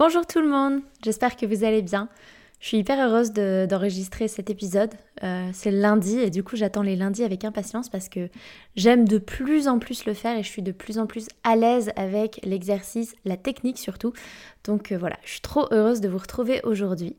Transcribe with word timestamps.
Bonjour 0.00 0.26
tout 0.26 0.40
le 0.40 0.48
monde, 0.48 0.80
j'espère 1.04 1.36
que 1.36 1.44
vous 1.44 1.62
allez 1.62 1.82
bien. 1.82 2.08
Je 2.58 2.68
suis 2.68 2.78
hyper 2.78 3.06
heureuse 3.06 3.32
d'enregistrer 3.32 4.28
cet 4.28 4.48
épisode. 4.48 4.94
Euh, 5.22 5.50
c'est 5.52 5.70
lundi 5.70 6.18
et 6.18 6.30
du 6.30 6.42
coup 6.42 6.56
j'attends 6.56 6.80
les 6.80 6.96
lundis 6.96 7.22
avec 7.22 7.44
impatience 7.44 7.90
parce 7.90 8.08
que 8.08 8.30
j'aime 8.76 9.06
de 9.06 9.18
plus 9.18 9.68
en 9.68 9.78
plus 9.78 10.06
le 10.06 10.14
faire 10.14 10.38
et 10.38 10.42
je 10.42 10.48
suis 10.48 10.62
de 10.62 10.72
plus 10.72 10.98
en 10.98 11.06
plus 11.06 11.28
à 11.44 11.54
l'aise 11.54 11.90
avec 11.96 12.40
l'exercice, 12.44 13.14
la 13.26 13.36
technique 13.36 13.76
surtout. 13.76 14.14
Donc 14.64 14.90
euh, 14.90 14.96
voilà, 14.96 15.18
je 15.22 15.32
suis 15.32 15.42
trop 15.42 15.66
heureuse 15.70 16.00
de 16.00 16.08
vous 16.08 16.16
retrouver 16.16 16.62
aujourd'hui. 16.64 17.14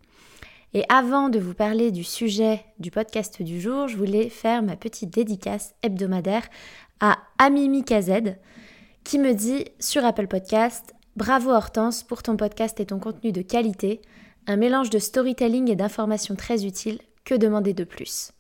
Et 0.74 0.84
avant 0.90 1.30
de 1.30 1.38
vous 1.38 1.54
parler 1.54 1.92
du 1.92 2.04
sujet 2.04 2.66
du 2.80 2.90
podcast 2.90 3.44
du 3.44 3.62
jour, 3.62 3.90
je 3.90 3.96
voulais 3.96 4.28
faire 4.28 4.64
ma 4.64 4.76
petite 4.76 5.14
dédicace 5.14 5.76
hebdomadaire 5.84 6.48
à 7.00 7.20
Amimi 7.38 7.86
KZ 7.86 8.38
qui 9.04 9.20
me 9.20 9.36
dit 9.36 9.66
sur 9.80 10.04
Apple 10.04 10.26
Podcast 10.26 10.96
Bravo 11.18 11.52
Hortense 11.52 12.04
pour 12.04 12.24
ton 12.24 12.38
podcast 12.38 12.80
et 12.80 12.86
ton 12.86 12.98
contenu 12.98 13.34
de 13.34 13.42
qualité, 13.42 14.02
un 14.48 14.56
mélange 14.56 14.90
de 14.90 14.98
storytelling 14.98 15.70
et 15.70 15.76
d'informations 15.76 16.36
très 16.36 16.66
utiles, 16.66 17.00
que 17.26 17.36
demander 17.36 17.74
de 17.74 17.84
plus? 17.84 18.32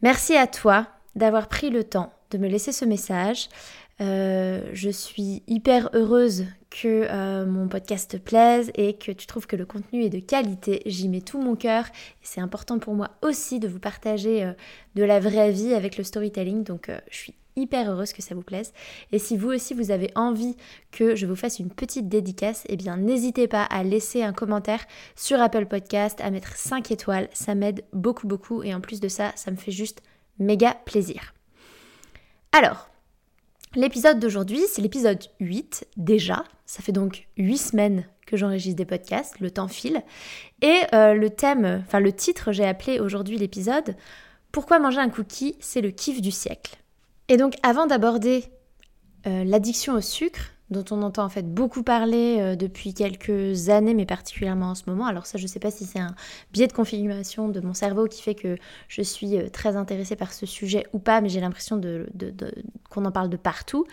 Merci 0.00 0.36
à 0.36 0.46
toi 0.46 0.86
d'avoir 1.16 1.48
pris 1.48 1.70
le 1.70 1.82
temps 1.82 2.12
de 2.30 2.38
me 2.38 2.46
laisser 2.46 2.70
ce 2.70 2.84
message. 2.84 3.48
Euh, 4.00 4.70
je 4.72 4.90
suis 4.90 5.42
hyper 5.48 5.90
heureuse 5.92 6.46
que 6.70 7.06
euh, 7.10 7.46
mon 7.46 7.66
podcast 7.66 8.12
te 8.12 8.16
plaise 8.16 8.70
et 8.76 8.96
que 8.96 9.10
tu 9.10 9.26
trouves 9.26 9.48
que 9.48 9.56
le 9.56 9.66
contenu 9.66 10.04
est 10.04 10.08
de 10.08 10.20
qualité. 10.20 10.82
J'y 10.86 11.08
mets 11.08 11.20
tout 11.20 11.40
mon 11.40 11.56
cœur 11.56 11.86
c'est 12.22 12.40
important 12.40 12.78
pour 12.78 12.94
moi 12.94 13.10
aussi 13.22 13.58
de 13.58 13.66
vous 13.66 13.80
partager 13.80 14.44
euh, 14.44 14.52
de 14.94 15.02
la 15.02 15.18
vraie 15.18 15.50
vie 15.50 15.74
avec 15.74 15.98
le 15.98 16.04
storytelling. 16.04 16.62
Donc 16.62 16.90
je 17.10 17.16
suis 17.16 17.34
hyper 17.56 17.90
heureuse 17.90 18.12
que 18.12 18.22
ça 18.22 18.34
vous 18.34 18.42
plaise. 18.42 18.72
Et 19.12 19.18
si 19.18 19.36
vous 19.36 19.48
aussi 19.48 19.74
vous 19.74 19.90
avez 19.90 20.10
envie 20.14 20.56
que 20.90 21.14
je 21.16 21.26
vous 21.26 21.36
fasse 21.36 21.58
une 21.58 21.70
petite 21.70 22.08
dédicace, 22.08 22.64
eh 22.68 22.76
bien 22.76 22.96
n'hésitez 22.96 23.48
pas 23.48 23.64
à 23.64 23.82
laisser 23.82 24.22
un 24.22 24.32
commentaire 24.32 24.84
sur 25.16 25.40
Apple 25.40 25.66
Podcast, 25.66 26.20
à 26.20 26.30
mettre 26.30 26.56
5 26.56 26.90
étoiles, 26.90 27.28
ça 27.32 27.54
m'aide 27.54 27.84
beaucoup 27.92 28.26
beaucoup 28.26 28.62
et 28.62 28.74
en 28.74 28.80
plus 28.80 29.00
de 29.00 29.08
ça, 29.08 29.32
ça 29.36 29.50
me 29.50 29.56
fait 29.56 29.72
juste 29.72 30.02
méga 30.38 30.74
plaisir. 30.84 31.34
Alors, 32.52 32.88
l'épisode 33.74 34.18
d'aujourd'hui, 34.18 34.60
c'est 34.68 34.82
l'épisode 34.82 35.22
8 35.40 35.86
déjà, 35.96 36.44
ça 36.66 36.82
fait 36.82 36.92
donc 36.92 37.28
8 37.36 37.56
semaines 37.56 38.04
que 38.26 38.36
j'enregistre 38.36 38.76
des 38.76 38.84
podcasts, 38.84 39.40
le 39.40 39.50
temps 39.50 39.68
file. 39.68 40.02
Et 40.62 40.80
euh, 40.94 41.14
le 41.14 41.30
thème, 41.30 41.82
enfin 41.84 42.00
le 42.00 42.12
titre, 42.12 42.52
j'ai 42.52 42.64
appelé 42.64 43.00
aujourd'hui 43.00 43.36
l'épisode 43.36 43.96
Pourquoi 44.52 44.78
manger 44.78 45.00
un 45.00 45.10
cookie, 45.10 45.56
c'est 45.60 45.80
le 45.80 45.90
kiff 45.90 46.20
du 46.20 46.30
siècle. 46.30 46.81
Et 47.32 47.38
donc 47.38 47.54
avant 47.62 47.86
d'aborder 47.86 48.44
euh, 49.26 49.42
l'addiction 49.44 49.94
au 49.94 50.02
sucre, 50.02 50.50
dont 50.68 50.84
on 50.90 51.00
entend 51.00 51.24
en 51.24 51.30
fait 51.30 51.50
beaucoup 51.50 51.82
parler 51.82 52.36
euh, 52.40 52.56
depuis 52.56 52.92
quelques 52.92 53.70
années, 53.70 53.94
mais 53.94 54.04
particulièrement 54.04 54.66
en 54.66 54.74
ce 54.74 54.82
moment. 54.86 55.06
Alors 55.06 55.24
ça, 55.24 55.38
je 55.38 55.44
ne 55.44 55.48
sais 55.48 55.58
pas 55.58 55.70
si 55.70 55.86
c'est 55.86 55.98
un 55.98 56.14
biais 56.52 56.66
de 56.66 56.74
configuration 56.74 57.48
de 57.48 57.58
mon 57.60 57.72
cerveau 57.72 58.06
qui 58.06 58.20
fait 58.20 58.34
que 58.34 58.58
je 58.88 59.00
suis 59.00 59.38
euh, 59.38 59.48
très 59.48 59.76
intéressée 59.76 60.14
par 60.14 60.30
ce 60.30 60.44
sujet 60.44 60.86
ou 60.92 60.98
pas, 60.98 61.22
mais 61.22 61.30
j'ai 61.30 61.40
l'impression 61.40 61.80
qu'on 62.90 63.04
en 63.06 63.12
parle 63.12 63.30
de 63.30 63.38
partout. 63.38 63.86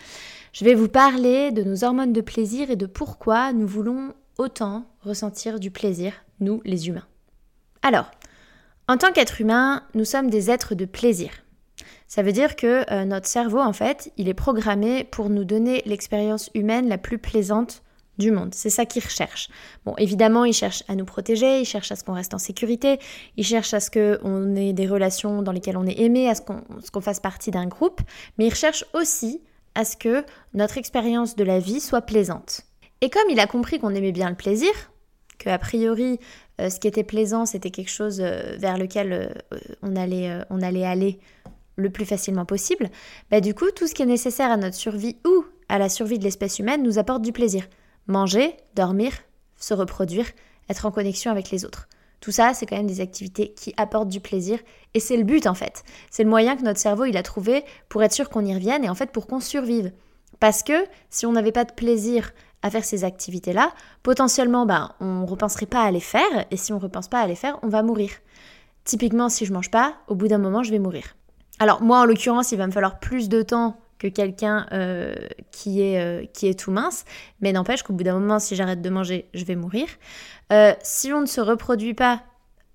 Je 0.52 0.66
vais 0.66 0.74
vous 0.74 0.88
parler 0.88 1.50
de 1.50 1.62
nos 1.62 1.82
hormones 1.82 2.12
de 2.12 2.20
plaisir 2.20 2.70
et 2.70 2.76
de 2.76 2.84
pourquoi 2.84 3.54
nous 3.54 3.66
voulons 3.66 4.12
autant 4.36 4.84
ressentir 5.00 5.60
du 5.60 5.70
plaisir, 5.70 6.12
nous 6.40 6.60
les 6.66 6.88
humains. 6.88 7.06
Alors, 7.80 8.10
en 8.86 8.98
tant 8.98 9.12
qu'être 9.12 9.40
humain, 9.40 9.82
nous 9.94 10.04
sommes 10.04 10.28
des 10.28 10.50
êtres 10.50 10.74
de 10.74 10.84
plaisir. 10.84 11.30
Ça 12.10 12.24
veut 12.24 12.32
dire 12.32 12.56
que 12.56 12.92
euh, 12.92 13.04
notre 13.04 13.28
cerveau, 13.28 13.60
en 13.60 13.72
fait, 13.72 14.12
il 14.16 14.28
est 14.28 14.34
programmé 14.34 15.04
pour 15.04 15.30
nous 15.30 15.44
donner 15.44 15.80
l'expérience 15.86 16.50
humaine 16.54 16.88
la 16.88 16.98
plus 16.98 17.18
plaisante 17.18 17.84
du 18.18 18.32
monde. 18.32 18.52
C'est 18.52 18.68
ça 18.68 18.84
qu'il 18.84 19.04
recherche. 19.04 19.48
Bon, 19.84 19.94
évidemment, 19.96 20.44
il 20.44 20.52
cherche 20.52 20.82
à 20.88 20.96
nous 20.96 21.04
protéger, 21.04 21.60
il 21.60 21.64
cherche 21.64 21.92
à 21.92 21.94
ce 21.94 22.02
qu'on 22.02 22.14
reste 22.14 22.34
en 22.34 22.38
sécurité, 22.38 22.98
il 23.36 23.44
cherche 23.44 23.72
à 23.74 23.78
ce 23.78 23.92
qu'on 23.92 24.56
ait 24.56 24.72
des 24.72 24.88
relations 24.88 25.40
dans 25.42 25.52
lesquelles 25.52 25.76
on 25.76 25.86
est 25.86 26.00
aimé, 26.00 26.28
à 26.28 26.34
ce 26.34 26.40
qu'on 26.40 27.00
fasse 27.00 27.20
partie 27.20 27.52
d'un 27.52 27.68
groupe, 27.68 28.00
mais 28.38 28.46
il 28.46 28.50
recherche 28.50 28.84
aussi 28.92 29.40
à 29.76 29.84
ce 29.84 29.96
que 29.96 30.24
notre 30.52 30.78
expérience 30.78 31.36
de 31.36 31.44
la 31.44 31.60
vie 31.60 31.78
soit 31.78 32.02
plaisante. 32.02 32.62
Et 33.02 33.08
comme 33.08 33.30
il 33.30 33.38
a 33.38 33.46
compris 33.46 33.78
qu'on 33.78 33.94
aimait 33.94 34.10
bien 34.10 34.30
le 34.30 34.36
plaisir, 34.36 34.72
que 35.38 35.48
a 35.48 35.58
priori 35.58 36.18
euh, 36.60 36.70
ce 36.70 36.80
qui 36.80 36.88
était 36.88 37.04
plaisant 37.04 37.46
c'était 37.46 37.70
quelque 37.70 37.88
chose 37.88 38.20
euh, 38.20 38.56
vers 38.58 38.76
lequel 38.76 39.32
on, 39.82 39.94
allait, 39.94 40.40
on 40.50 40.60
allait 40.60 40.84
aller 40.84 41.20
le 41.80 41.90
plus 41.90 42.04
facilement 42.04 42.44
possible, 42.44 42.90
bah 43.30 43.40
du 43.40 43.54
coup, 43.54 43.70
tout 43.74 43.86
ce 43.86 43.94
qui 43.94 44.02
est 44.02 44.06
nécessaire 44.06 44.50
à 44.50 44.56
notre 44.56 44.76
survie 44.76 45.16
ou 45.26 45.44
à 45.68 45.78
la 45.78 45.88
survie 45.88 46.18
de 46.18 46.24
l'espèce 46.24 46.58
humaine 46.58 46.82
nous 46.82 46.98
apporte 46.98 47.22
du 47.22 47.32
plaisir. 47.32 47.66
Manger, 48.06 48.56
dormir, 48.74 49.12
se 49.56 49.74
reproduire, 49.74 50.26
être 50.68 50.86
en 50.86 50.90
connexion 50.90 51.30
avec 51.30 51.50
les 51.50 51.64
autres. 51.64 51.88
Tout 52.20 52.32
ça, 52.32 52.52
c'est 52.52 52.66
quand 52.66 52.76
même 52.76 52.86
des 52.86 53.00
activités 53.00 53.54
qui 53.54 53.72
apportent 53.76 54.08
du 54.08 54.20
plaisir 54.20 54.58
et 54.92 55.00
c'est 55.00 55.16
le 55.16 55.24
but 55.24 55.46
en 55.46 55.54
fait. 55.54 55.84
C'est 56.10 56.22
le 56.22 56.28
moyen 56.28 56.56
que 56.56 56.62
notre 56.62 56.78
cerveau 56.78 57.06
il 57.06 57.16
a 57.16 57.22
trouvé 57.22 57.64
pour 57.88 58.02
être 58.02 58.12
sûr 58.12 58.28
qu'on 58.28 58.44
y 58.44 58.54
revienne 58.54 58.84
et 58.84 58.90
en 58.90 58.94
fait 58.94 59.10
pour 59.10 59.26
qu'on 59.26 59.40
survive. 59.40 59.92
Parce 60.38 60.62
que 60.62 60.84
si 61.08 61.24
on 61.26 61.32
n'avait 61.32 61.52
pas 61.52 61.64
de 61.64 61.72
plaisir 61.72 62.32
à 62.62 62.70
faire 62.70 62.84
ces 62.84 63.04
activités-là, 63.04 63.72
potentiellement, 64.02 64.66
ben, 64.66 64.90
on 65.00 65.22
ne 65.22 65.26
repenserait 65.26 65.66
pas 65.66 65.82
à 65.82 65.90
les 65.90 66.00
faire 66.00 66.46
et 66.50 66.56
si 66.56 66.72
on 66.72 66.76
ne 66.76 66.82
repense 66.82 67.08
pas 67.08 67.20
à 67.20 67.26
les 67.26 67.34
faire, 67.34 67.58
on 67.62 67.68
va 67.68 67.82
mourir. 67.82 68.10
Typiquement, 68.84 69.28
si 69.28 69.46
je 69.46 69.52
mange 69.52 69.70
pas, 69.70 69.94
au 70.08 70.14
bout 70.14 70.28
d'un 70.28 70.38
moment, 70.38 70.62
je 70.62 70.70
vais 70.70 70.78
mourir. 70.78 71.16
Alors 71.60 71.82
moi 71.82 72.00
en 72.00 72.04
l'occurrence 72.06 72.52
il 72.52 72.58
va 72.58 72.66
me 72.66 72.72
falloir 72.72 72.98
plus 72.98 73.28
de 73.28 73.42
temps 73.42 73.78
que 73.98 74.08
quelqu'un 74.08 74.66
euh, 74.72 75.14
qui, 75.52 75.82
est, 75.82 76.00
euh, 76.00 76.24
qui 76.32 76.48
est 76.48 76.58
tout 76.58 76.70
mince, 76.70 77.04
mais 77.42 77.52
n'empêche 77.52 77.82
qu'au 77.82 77.92
bout 77.92 78.02
d'un 78.02 78.18
moment 78.18 78.38
si 78.38 78.56
j'arrête 78.56 78.80
de 78.80 78.88
manger 78.88 79.28
je 79.34 79.44
vais 79.44 79.56
mourir. 79.56 79.86
Euh, 80.52 80.72
si 80.82 81.12
on 81.12 81.20
ne 81.20 81.26
se 81.26 81.40
reproduit 81.40 81.92
pas, 81.92 82.22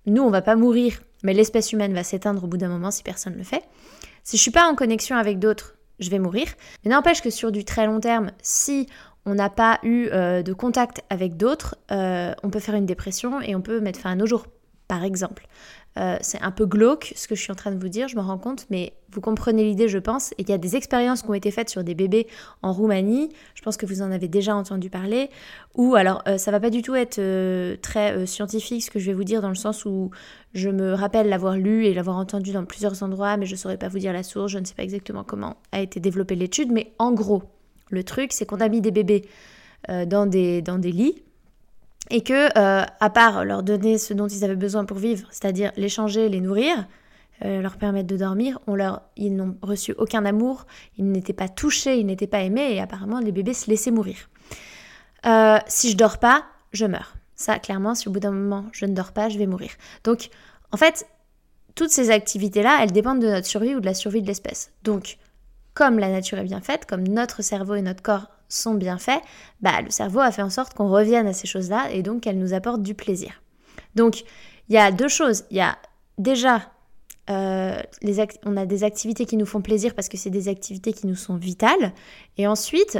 nous 0.06 0.22
on 0.22 0.29
va 0.29 0.44
pas 0.44 0.56
mourir, 0.56 1.01
mais 1.24 1.34
l'espèce 1.34 1.74
humaine 1.74 1.95
va 1.95 2.03
s'éteindre 2.03 2.44
au 2.44 2.47
bout 2.47 2.57
d'un 2.57 2.69
moment 2.69 2.91
si 2.91 3.01
personne 3.01 3.34
ne 3.34 3.40
le 3.40 3.44
fait. 3.44 3.63
Si 4.24 4.38
je 4.38 4.41
suis 4.44 4.51
pas 4.51 4.68
en 4.68 4.75
connexion 4.75 5.18
avec 5.18 5.39
d'autres, 5.39 5.75
je 5.98 6.12
vais 6.12 6.19
mourir. 6.19 6.48
Mais 6.83 6.92
n'empêche 6.92 7.24
que 7.24 7.31
sur 7.31 7.51
du 7.51 7.65
très 7.65 7.88
long 7.88 8.00
terme, 8.00 8.31
si 8.44 8.88
on 9.25 9.33
n'a 9.33 9.50
pas 9.50 9.80
eu 9.81 10.09
de 10.09 10.54
contact 10.54 11.01
avec 11.09 11.38
d'autres, 11.38 11.75
on 11.89 12.50
peut 12.51 12.59
faire 12.59 12.75
une 12.75 12.86
dépression 12.86 13.39
et 13.42 13.56
on 13.56 13.62
peut 13.62 13.80
mettre 13.80 14.00
fin 14.00 14.12
à 14.12 14.15
nos 14.15 14.25
jours, 14.25 14.45
par 14.87 15.03
exemple. 15.03 15.47
Euh, 15.97 16.17
c'est 16.19 16.41
un 16.41 16.51
peu 16.51 16.65
glauque 16.65 17.13
ce 17.15 17.25
que 17.27 17.35
je 17.35 17.41
suis 17.41 17.53
en 17.53 17.55
train 17.55 17.71
de 17.71 17.79
vous 17.79 17.87
dire, 17.87 18.09
je 18.09 18.17
me 18.17 18.21
rends 18.21 18.37
compte, 18.37 18.65
mais 18.69 18.93
vous 19.11 19.21
comprenez 19.21 19.63
l'idée, 19.63 19.87
je 19.87 19.97
pense. 19.97 20.33
Et 20.33 20.41
il 20.41 20.49
y 20.49 20.51
a 20.51 20.57
des 20.57 20.75
expériences 20.75 21.21
qui 21.21 21.29
ont 21.29 21.33
été 21.33 21.51
faites 21.51 21.69
sur 21.69 21.85
des 21.85 21.95
bébés 21.95 22.27
en 22.61 22.73
Roumanie, 22.73 23.29
je 23.53 23.61
pense 23.61 23.77
que 23.77 23.85
vous 23.85 24.01
en 24.01 24.11
avez 24.11 24.27
déjà 24.27 24.55
entendu 24.55 24.89
parler, 24.89 25.29
ou 25.73 25.95
alors 25.95 26.21
euh, 26.27 26.37
ça 26.37 26.51
va 26.51 26.59
pas 26.59 26.69
du 26.69 26.81
tout 26.81 26.95
être 26.95 27.19
euh, 27.19 27.77
très 27.81 28.25
scientifique 28.25 28.83
ce 28.83 28.91
que 28.91 28.99
je 28.99 29.05
vais 29.05 29.13
vous 29.13 29.23
dire, 29.23 29.41
dans 29.41 29.49
le 29.49 29.55
sens 29.55 29.85
où 29.85 30.11
je 30.53 30.69
me 30.69 30.93
rappelle 30.93 31.29
l'avoir 31.29 31.55
lu 31.55 31.85
et 31.85 31.93
l'avoir 31.93 32.17
entendu 32.17 32.51
dans 32.51 32.65
plusieurs 32.65 33.01
endroits, 33.01 33.37
mais 33.37 33.45
je 33.45 33.55
saurais 33.55 33.77
pas 33.77 33.87
vous 33.87 33.99
dire 33.99 34.11
la 34.11 34.23
source, 34.23 34.51
je 34.51 34.59
ne 34.59 34.65
sais 34.65 34.75
pas 34.75 34.83
exactement 34.83 35.23
comment 35.23 35.55
a 35.71 35.79
été 35.79 36.01
développée 36.01 36.35
l'étude, 36.35 36.71
mais 36.73 36.91
en 36.99 37.13
gros, 37.13 37.43
le 37.89 38.03
truc, 38.03 38.33
c'est 38.33 38.45
qu'on 38.45 38.59
a 38.59 38.67
mis 38.67 38.81
des 38.81 38.91
bébés 38.91 39.25
dans, 39.87 40.25
des, 40.25 40.63
dans 40.63 40.79
des 40.79 40.91
lits 40.91 41.25
et 42.10 42.22
que, 42.22 42.57
euh, 42.57 42.86
à 43.00 43.10
part 43.10 43.46
leur 43.46 43.63
donner 43.63 43.98
ce 43.98 44.13
dont 44.13 44.28
ils 44.28 44.44
avaient 44.44 44.56
besoin 44.56 44.86
pour 44.86 44.98
vivre, 44.98 45.28
c'est-à-dire 45.31 45.72
les 45.75 45.90
changer, 45.90 46.30
les 46.30 46.42
nourrir, 46.42 46.88
euh, 47.44 47.62
leur 47.62 47.78
permettre 47.78 48.07
de 48.07 48.18
dormir, 48.18 48.60
on 48.68 48.75
leur, 48.75 49.02
ils 49.18 49.36
n'ont 49.36 49.57
reçu 49.62 49.94
aucun 49.98 50.25
amour, 50.25 50.66
ils 50.98 51.12
n'étaient 51.12 51.34
pas 51.34 51.50
touchés, 51.50 51.98
ils 51.98 52.06
n'étaient 52.06 52.28
pas 52.28 52.42
aimés, 52.42 52.74
et 52.74 52.80
apparemment 52.80 53.19
les 53.19 53.31
bébés 53.31 53.54
se 53.54 53.69
laissaient 53.69 53.92
mourir. 53.92 54.30
euh, 55.25 55.57
si 55.68 55.92
je 55.92 55.98
dors 55.98 56.18
pas, 56.19 56.46
je 56.72 56.86
meurs. 56.86 57.16
Ça, 57.36 57.60
clairement, 57.60 57.96
si 57.96 58.07
au 58.07 58.12
bout 58.12 58.19
d'un 58.19 58.31
moment 58.31 58.66
je 58.72 58.86
ne 58.86 58.94
dors 58.94 59.12
pas, 59.12 59.28
je 59.30 59.38
vais 59.38 59.48
mourir. 59.48 59.72
Donc, 60.04 60.30
en 60.72 60.78
fait, 60.78 61.07
toutes 61.74 61.90
ces 61.90 62.10
activités-là, 62.10 62.80
elles 62.81 62.92
dépendent 62.92 63.22
de 63.22 63.28
notre 63.28 63.48
survie 63.48 63.75
ou 63.75 63.81
de 63.81 63.86
la 63.86 63.94
survie 63.94 64.22
de 64.22 64.28
l'espèce. 64.28 64.72
Donc, 64.84 65.18
comme 65.74 66.00
la 66.00 66.10
nature 66.10 66.38
est 66.38 66.44
bien 66.44 66.62
faite, 66.62 66.86
comme 66.86 67.06
notre 67.06 67.42
cerveau 67.42 67.75
et 67.75 67.81
notre 67.81 68.02
corps 68.02 68.30
sont 68.50 68.74
bien 68.74 68.97
faits, 68.97 69.21
bah, 69.62 69.81
le 69.81 69.89
cerveau 69.89 70.19
a 70.19 70.31
fait 70.31 70.42
en 70.42 70.50
sorte 70.50 70.74
qu'on 70.74 70.89
revienne 70.89 71.27
à 71.27 71.33
ces 71.33 71.47
choses-là 71.47 71.92
et 71.92 72.03
donc 72.03 72.21
qu'elles 72.21 72.39
nous 72.39 72.53
apportent 72.53 72.83
du 72.83 72.94
plaisir. 72.94 73.42
Donc, 73.95 74.24
il 74.69 74.75
y 74.75 74.77
a 74.77 74.92
deux 74.92 75.07
choses. 75.07 75.44
Il 75.51 75.57
y 75.57 75.62
a 75.62 75.77
déjà, 76.18 76.62
euh, 77.30 77.80
les 78.01 78.25
on 78.45 78.57
a 78.57 78.65
des 78.65 78.83
activités 78.83 79.25
qui 79.25 79.38
nous 79.38 79.45
font 79.45 79.62
plaisir 79.62 79.95
parce 79.95 80.09
que 80.09 80.18
c'est 80.18 80.30
des 80.30 80.47
activités 80.47 80.94
qui 80.94 81.07
nous 81.07 81.15
sont 81.15 81.36
vitales. 81.36 81.94
Et 82.38 82.47
ensuite, 82.47 83.00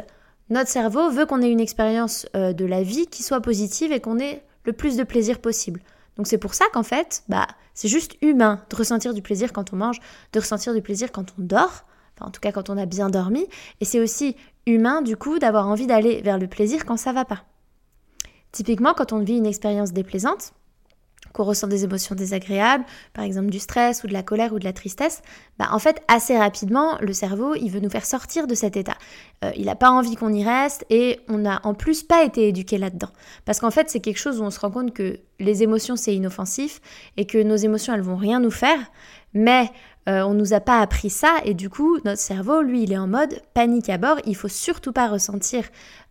notre 0.50 0.70
cerveau 0.70 1.10
veut 1.10 1.26
qu'on 1.26 1.42
ait 1.42 1.52
une 1.52 1.60
expérience 1.60 2.28
euh, 2.36 2.54
de 2.54 2.66
la 2.66 2.84
vie 2.84 3.08
qui 3.08 3.24
soit 3.24 3.42
positive 3.42 3.92
et 3.92 4.00
qu'on 4.00 4.20
ait 4.20 4.44
le 4.64 4.74
plus 4.74 4.98
de 4.98 5.04
plaisir 5.04 5.40
possible. 5.40 5.82
Donc 6.18 6.28
c'est 6.28 6.38
pour 6.38 6.54
ça 6.54 6.66
qu'en 6.74 6.84
fait, 6.84 7.24
bah, 7.30 7.48
c'est 7.74 7.88
juste 7.88 8.16
humain 8.22 8.62
de 8.70 8.76
ressentir 8.76 9.14
du 9.14 9.22
plaisir 9.22 9.54
quand 9.54 9.74
on 9.74 9.76
mange, 9.76 10.00
de 10.34 10.40
ressentir 10.40 10.74
du 10.74 10.82
plaisir 10.82 11.12
quand 11.12 11.34
on 11.38 11.42
dort, 11.42 11.86
enfin 12.16 12.28
en 12.28 12.32
tout 12.32 12.40
cas 12.40 12.52
quand 12.52 12.70
on 12.70 12.78
a 12.78 12.86
bien 12.86 13.10
dormi, 13.10 13.46
et 13.82 13.86
c'est 13.86 14.00
aussi 14.00 14.36
humain 14.66 15.02
du 15.02 15.16
coup 15.16 15.40
d'avoir 15.40 15.68
envie 15.68 15.88
d'aller 15.88 16.22
vers 16.22 16.38
le 16.38 16.48
plaisir 16.48 16.86
quand 16.86 16.98
ça 16.98 17.14
va 17.14 17.26
pas. 17.26 17.44
Typiquement 18.52 18.94
quand 18.94 19.14
on 19.14 19.20
vit 19.20 19.38
une 19.38 19.46
expérience 19.46 19.92
déplaisante, 19.92 20.54
qu'on 21.34 21.44
ressent 21.44 21.68
des 21.68 21.84
émotions 21.84 22.16
désagréables, 22.16 22.86
par 23.14 23.26
exemple 23.26 23.50
du 23.50 23.60
stress 23.60 24.04
ou 24.04 24.08
de 24.08 24.14
la 24.14 24.24
colère 24.24 24.54
ou 24.54 24.60
de 24.60 24.64
la 24.64 24.72
tristesse, 24.72 25.22
bah 25.60 25.68
en 25.72 25.80
fait 25.80 26.02
assez 26.08 26.38
rapidement 26.38 26.98
le 27.02 27.12
cerveau 27.12 27.56
il 27.56 27.70
veut 27.70 27.82
nous 27.82 27.90
faire 27.90 28.06
sortir 28.06 28.48
de 28.48 28.56
cet 28.56 28.78
état. 28.78 28.98
Euh, 29.44 29.52
il 29.58 29.66
n'a 29.66 29.76
pas 29.76 29.92
envie 29.92 30.16
qu'on 30.16 30.34
y 30.34 30.44
reste 30.44 30.86
et 30.90 31.20
on 31.28 31.40
n'a 31.40 31.60
en 31.64 31.74
plus 31.74 32.04
pas 32.04 32.24
été 32.24 32.48
éduqué 32.48 32.78
là-dedans. 32.78 33.10
Parce 33.44 33.60
qu'en 33.60 33.72
fait 33.72 33.90
c'est 33.90 34.00
quelque 34.00 34.18
chose 34.18 34.40
où 34.40 34.44
on 34.44 34.52
se 34.52 34.60
rend 34.60 34.72
compte 34.72 34.94
que 34.94 35.20
les 35.40 35.62
émotions 35.62 35.98
c'est 35.98 36.16
inoffensif 36.16 36.80
et 37.18 37.28
que 37.28 37.44
nos 37.44 37.58
émotions 37.58 37.94
elles 37.94 38.02
vont 38.02 38.16
rien 38.16 38.40
nous 38.40 38.52
faire, 38.52 38.80
mais 39.34 39.70
euh, 40.08 40.22
on 40.24 40.34
nous 40.34 40.54
a 40.54 40.60
pas 40.60 40.80
appris 40.82 41.10
ça 41.10 41.38
et 41.46 41.54
du 41.54 41.70
coup 41.70 41.98
notre 42.06 42.20
cerveau 42.20 42.62
lui 42.62 42.84
il 42.84 42.94
est 42.94 42.98
en 42.98 43.08
mode 43.08 43.42
panique 43.54 43.90
à 43.90 43.98
bord, 43.98 44.20
il 44.26 44.36
faut 44.36 44.48
surtout 44.48 44.94
pas 44.94 45.08
ressentir 45.08 45.64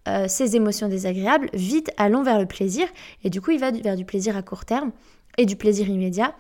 euh, 0.07 0.27
ces 0.29 0.55
émotions 0.55 0.89
désagréables, 0.89 1.49
vite 1.55 1.91
allons 1.97 2.23
vers 2.23 2.39
le 2.39 2.47
plaisir. 2.47 2.87
Et 3.23 3.31
du 3.31 3.41
coup 3.41 3.53
il 3.53 3.61
va 3.61 3.71
vers 3.71 3.97
du 3.97 4.05
plaisir 4.05 4.37
à 4.37 4.43
court 4.43 4.65
terme 4.65 4.93
et 5.39 5.47
du 5.47 5.57
plaisir 5.57 5.89
immédiat, 5.89 6.35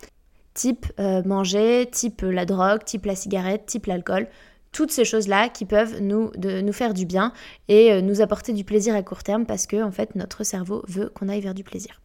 type 0.53 0.87
euh, 1.01 1.23
manger, 1.25 1.89
type 1.91 2.23
la 2.23 2.45
drogue, 2.45 2.85
type 2.85 3.07
la 3.07 3.17
cigarette, 3.17 3.65
type 3.67 3.87
l'alcool, 3.87 4.29
toutes 4.73 4.91
ces 4.91 5.05
choses-là 5.07 5.49
qui 5.49 5.65
peuvent 5.65 6.01
nous, 6.01 6.31
nous 6.37 6.73
faire 6.73 6.93
du 6.93 7.07
bien 7.07 7.33
et 7.69 7.93
euh, 7.93 8.01
nous 8.03 8.21
apporter 8.21 8.53
du 8.53 8.65
plaisir 8.65 8.95
à 8.95 9.03
court 9.03 9.23
terme 9.23 9.47
parce 9.47 9.67
que 9.67 9.83
en 9.83 9.91
fait 9.91 10.15
notre 10.15 10.45
cerveau 10.45 10.83
veut 10.87 11.11
qu'on 11.15 11.29
aille 11.31 11.41
vers 11.41 11.55
du 11.55 11.65
plaisir. 11.65 12.03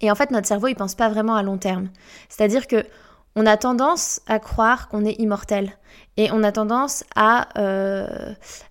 Et 0.00 0.10
en 0.10 0.14
fait 0.14 0.30
notre 0.30 0.46
cerveau 0.46 0.68
il 0.68 0.76
pense 0.76 0.94
pas 0.94 1.10
vraiment 1.10 1.34
à 1.34 1.42
long 1.42 1.58
terme. 1.58 1.90
C'est-à-dire 2.30 2.66
que 2.66 2.84
on 3.36 3.44
a 3.44 3.58
tendance 3.58 4.20
à 4.26 4.38
croire 4.38 4.88
qu'on 4.88 5.04
est 5.04 5.20
immortel 5.20 5.76
et 6.16 6.30
on 6.32 6.42
a 6.42 6.52
tendance 6.52 7.04
à 7.14 7.48
euh, 7.58 8.06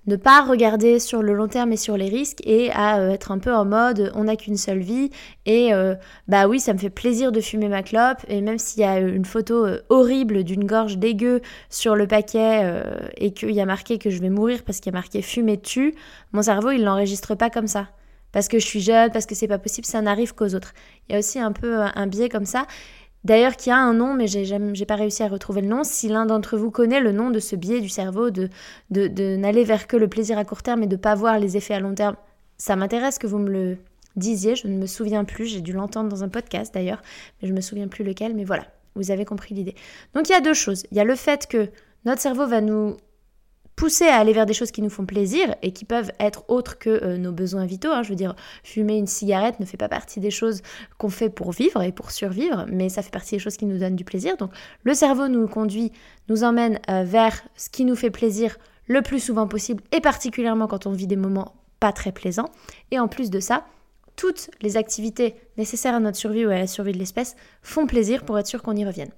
ne 0.07 0.15
pas 0.15 0.44
regarder 0.44 1.00
sur 1.00 1.21
le 1.21 1.33
long 1.33 1.47
terme 1.47 1.71
et 1.71 1.77
sur 1.77 1.97
les 1.97 2.09
risques 2.09 2.41
et 2.44 2.71
à 2.71 2.97
euh, 2.97 3.12
être 3.12 3.31
un 3.31 3.38
peu 3.38 3.53
en 3.53 3.63
mode 3.63 4.12
on 4.15 4.23
n'a 4.23 4.35
qu'une 4.35 4.57
seule 4.57 4.79
vie 4.79 5.12
et 5.45 5.71
euh, 5.71 5.94
bah 6.27 6.47
oui 6.47 6.59
ça 6.59 6.73
me 6.73 6.79
fait 6.79 6.89
plaisir 6.89 7.31
de 7.31 7.41
fumer 7.41 7.69
ma 7.69 7.83
clope 7.83 8.25
et 8.27 8.41
même 8.41 8.57
s'il 8.57 8.81
y 8.81 8.85
a 8.85 8.97
une 9.00 9.25
photo 9.25 9.67
horrible 9.89 10.44
d'une 10.44 10.65
gorge 10.65 10.97
dégueu 10.97 11.41
sur 11.69 11.95
le 11.95 12.07
paquet 12.07 12.73
et 13.17 13.33
qu'il 13.33 13.51
y 13.51 13.62
a 13.62 13.65
marqué 13.65 14.00
que 14.00 14.09
je 14.09 14.19
vais 14.19 14.31
mourir 14.31 14.63
parce 14.65 14.79
qu'il 14.79 14.91
y 14.91 14.95
a 14.95 15.00
marqué 15.00 15.21
fumer 15.21 15.62
tu, 15.62 15.94
mon 16.33 16.41
cerveau 16.41 16.71
il 16.71 16.83
l'enregistre 16.83 17.35
pas 17.35 17.51
comme 17.51 17.67
ça 17.67 17.89
parce 18.31 18.50
que 18.50 18.59
je 18.59 18.65
suis 18.65 18.81
jeune, 18.81 19.12
parce 19.12 19.25
que 19.25 19.33
c'est 19.33 19.47
pas 19.47 19.59
possible, 19.59 19.88
ça 19.88 20.01
n'arrive 20.01 20.35
qu'aux 20.35 20.56
autres. 20.56 20.73
Il 21.07 21.13
y 21.13 21.15
a 21.15 21.19
aussi 21.19 21.39
un 21.39 21.53
peu 21.53 21.79
un 21.79 22.06
biais 22.06 22.27
comme 22.27 22.44
ça. 22.44 22.67
D'ailleurs, 23.25 23.56
qui 23.57 23.72
a 23.72 23.77
un 23.77 23.94
nom, 23.95 24.13
mais 24.13 24.27
j'ai 24.27 24.45
n'ai 24.60 24.86
pas 24.86 24.95
réussi 24.95 25.24
à 25.24 25.27
retrouver 25.27 25.62
le 25.62 25.68
nom. 25.68 25.83
Si 25.83 26.07
l'un 26.07 26.27
d'entre 26.27 26.57
vous 26.57 26.69
connaît 26.69 27.01
le 27.01 27.12
nom 27.12 27.31
de 27.31 27.39
ce 27.39 27.56
biais 27.56 27.81
du 27.81 27.89
cerveau, 27.89 28.30
de, 28.30 28.50
de, 28.92 29.36
n'aller 29.36 29.63
vers 29.63 29.88
que 29.88 29.98
le 29.98 30.07
plaisir 30.07 30.38
à 30.38 30.45
court 30.45 30.62
terme 30.62 30.83
et 30.83 30.88
de 30.88 30.95
pas 30.95 31.16
voir 31.16 31.39
les 31.39 31.57
effets 31.57 31.74
à 31.74 31.80
long 31.80 31.95
terme, 31.95 32.16
ça 32.57 32.75
m'intéresse 32.75 33.18
que 33.18 33.25
vous 33.25 33.39
me 33.39 33.50
le 33.50 33.77
disiez. 34.16 34.56
Je 34.56 34.68
ne 34.68 34.77
me 34.77 34.86
souviens 34.86 35.24
plus, 35.24 35.48
j'ai 35.48 35.62
dû 35.62 35.74
l'entendre 35.74 36.07
dans 36.07 36.24
un 36.24 36.30
podcast 36.30 36.72
d'ailleurs, 36.72 37.01
mais 37.42 37.48
je 37.48 37.54
me 37.54 37.62
souviens 37.62 37.88
plus 37.88 38.04
lequel. 38.04 38.36
Mais 38.36 38.44
voilà, 38.44 38.68
vous 38.94 39.10
avez 39.10 39.25
compris 39.25 39.56
l'idée. 39.56 39.74
Donc 40.13 40.30
il 40.30 40.33
y 40.33 40.36
a 40.36 40.42
deux 40.42 40.54
choses. 40.54 40.86
Il 40.92 40.98
y 40.98 41.00
a 41.00 41.04
le 41.04 41.16
fait 41.16 41.48
que 41.48 41.69
notre 42.06 42.22
cerveau 42.22 42.45
va 42.45 42.62
nous 42.62 42.95
pousser 43.75 44.07
à 44.07 44.16
aller 44.16 44.33
vers 44.33 44.45
des 44.45 44.54
choses 44.54 44.72
qui 44.72 44.81
nous 44.81 44.89
font 44.89 45.06
plaisir 45.06 45.56
et 45.62 45.72
qui 45.72 45.86
peuvent 45.86 46.12
être 46.19 46.44
autres 46.48 46.77
que 46.77 46.89
euh, 46.89 47.18
nos 47.18 47.31
besoins 47.31 47.66
vitaux. 47.66 47.92
Hein. 47.92 48.04
Je 48.04 48.10
veux 48.10 48.16
dire, 48.16 48.36
fumer 48.63 48.98
une 48.98 49.07
cigarette 49.07 49.60
ne 49.60 49.66
fait 49.66 49.77
pas 49.77 49.89
partie 49.89 50.19
des 50.19 50.31
choses 50.31 50.62
qu'on 50.98 51.10
fait 51.10 51.30
pour 51.30 51.51
vivre 51.51 51.81
et 51.81 51.92
pour 51.92 52.12
survivre, 52.12 52.66
mais 52.69 52.89
ça 52.89 53.01
fait 53.01 53.12
partie 53.12 53.36
des 53.36 53.39
choses 53.39 53.57
qui 53.57 53.66
nous 53.66 53.77
donnent 53.77 53.95
du 53.95 54.06
plaisir. 54.06 54.38
Donc 54.38 54.51
le 54.83 54.94
cerveau 54.94 55.27
nous 55.27 55.48
conduit, 55.48 55.92
nous 56.30 56.44
emmène 56.44 56.80
euh, 56.89 57.04
vers 57.04 57.44
ce 57.56 57.69
qui 57.69 57.86
nous 57.86 57.95
fait 57.95 58.12
plaisir 58.12 58.57
le 58.88 59.01
plus 59.01 59.19
souvent 59.19 59.48
possible, 59.48 59.83
et 59.92 60.00
particulièrement 60.00 60.68
quand 60.68 60.86
on 60.86 60.92
vit 60.92 61.07
des 61.07 61.16
moments 61.16 61.56
pas 61.80 61.92
très 61.92 62.12
plaisants. 62.12 62.50
Et 62.92 63.00
en 63.00 63.07
plus 63.07 63.30
de 63.30 63.39
ça, 63.39 63.66
toutes 64.16 64.50
les 64.62 64.77
activités 64.77 65.36
nécessaires 65.57 65.95
à 65.95 66.00
notre 66.00 66.18
survie 66.18 66.45
ou 66.45 66.50
à 66.50 66.60
la 66.60 66.68
survie 66.68 66.94
de 66.94 67.00
l'espèce 67.00 67.36
font 67.62 67.88
plaisir 67.88 68.24
pour 68.24 68.39
être 68.39 68.48
sûr 68.48 68.62
qu'on 68.62 68.75
y 68.75 68.86
revienne. 68.86 69.12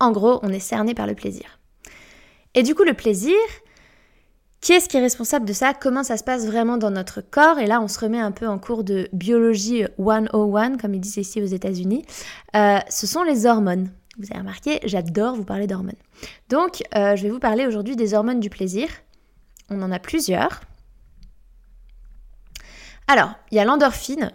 En 0.00 0.12
gros, 0.12 0.38
on 0.42 0.48
est 0.48 0.60
cerné 0.60 0.94
par 0.94 1.06
le 1.06 1.14
plaisir. 1.14 1.58
Et 2.58 2.64
du 2.64 2.74
coup, 2.74 2.82
le 2.82 2.92
plaisir, 2.92 3.36
qui 4.60 4.72
est-ce 4.72 4.88
qui 4.88 4.96
est 4.96 5.00
responsable 5.00 5.46
de 5.46 5.52
ça? 5.52 5.74
Comment 5.74 6.02
ça 6.02 6.16
se 6.16 6.24
passe 6.24 6.44
vraiment 6.44 6.76
dans 6.76 6.90
notre 6.90 7.20
corps? 7.20 7.60
Et 7.60 7.68
là, 7.68 7.80
on 7.80 7.86
se 7.86 8.00
remet 8.00 8.18
un 8.18 8.32
peu 8.32 8.48
en 8.48 8.58
cours 8.58 8.82
de 8.82 9.08
biologie 9.12 9.84
101, 9.96 10.76
comme 10.76 10.92
ils 10.92 11.00
disent 11.00 11.18
ici 11.18 11.40
aux 11.40 11.46
États-Unis. 11.46 12.04
Euh, 12.56 12.80
ce 12.90 13.06
sont 13.06 13.22
les 13.22 13.46
hormones. 13.46 13.92
Vous 14.18 14.26
avez 14.32 14.40
remarqué, 14.40 14.80
j'adore 14.82 15.36
vous 15.36 15.44
parler 15.44 15.68
d'hormones. 15.68 15.94
Donc, 16.48 16.82
euh, 16.96 17.14
je 17.14 17.22
vais 17.22 17.30
vous 17.30 17.38
parler 17.38 17.64
aujourd'hui 17.64 17.94
des 17.94 18.12
hormones 18.12 18.40
du 18.40 18.50
plaisir. 18.50 18.88
On 19.70 19.80
en 19.80 19.92
a 19.92 20.00
plusieurs. 20.00 20.62
Alors, 23.06 23.34
il 23.52 23.54
y 23.58 23.60
a 23.60 23.64
l'endorphine. 23.64 24.32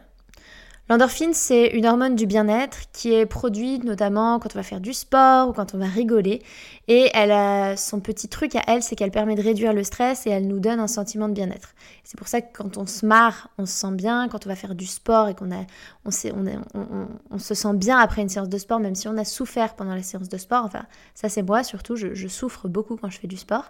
L'endorphine, 0.89 1.33
c'est 1.33 1.67
une 1.67 1.85
hormone 1.85 2.17
du 2.17 2.25
bien-être 2.25 2.91
qui 2.91 3.13
est 3.13 3.25
produite 3.25 3.85
notamment 3.85 4.37
quand 4.39 4.49
on 4.53 4.59
va 4.59 4.63
faire 4.63 4.81
du 4.81 4.91
sport 4.91 5.47
ou 5.47 5.53
quand 5.53 5.73
on 5.73 5.77
va 5.77 5.85
rigoler. 5.85 6.41
Et 6.89 7.09
elle 7.13 7.31
a 7.31 7.77
son 7.77 8.01
petit 8.01 8.27
truc 8.27 8.53
à 8.57 8.63
elle, 8.67 8.83
c'est 8.83 8.97
qu'elle 8.97 9.09
permet 9.09 9.35
de 9.35 9.41
réduire 9.41 9.71
le 9.71 9.85
stress 9.85 10.27
et 10.27 10.29
elle 10.29 10.45
nous 10.45 10.59
donne 10.59 10.81
un 10.81 10.87
sentiment 10.87 11.29
de 11.29 11.33
bien-être. 11.33 11.73
C'est 12.03 12.17
pour 12.17 12.27
ça 12.27 12.41
que 12.41 12.51
quand 12.53 12.77
on 12.77 12.85
se 12.85 13.05
marre, 13.05 13.47
on 13.57 13.65
se 13.65 13.71
sent 13.71 13.93
bien. 13.93 14.27
Quand 14.27 14.45
on 14.45 14.49
va 14.49 14.57
faire 14.57 14.75
du 14.75 14.85
sport 14.85 15.29
et 15.29 15.35
qu'on 15.35 15.51
a, 15.53 15.63
on, 16.03 16.11
se 16.11 17.53
sent 17.53 17.73
bien 17.75 17.97
après 17.97 18.21
une 18.21 18.29
séance 18.29 18.49
de 18.49 18.57
sport, 18.57 18.81
même 18.81 18.95
si 18.95 19.07
on 19.07 19.17
a 19.17 19.23
souffert 19.23 19.75
pendant 19.75 19.95
la 19.95 20.03
séance 20.03 20.27
de 20.27 20.37
sport. 20.37 20.65
Enfin, 20.65 20.83
ça 21.15 21.29
c'est 21.29 21.43
moi 21.43 21.63
surtout, 21.63 21.95
je 21.95 22.27
souffre 22.27 22.67
beaucoup 22.67 22.97
quand 22.97 23.09
je 23.09 23.19
fais 23.19 23.27
du 23.27 23.37
sport. 23.37 23.69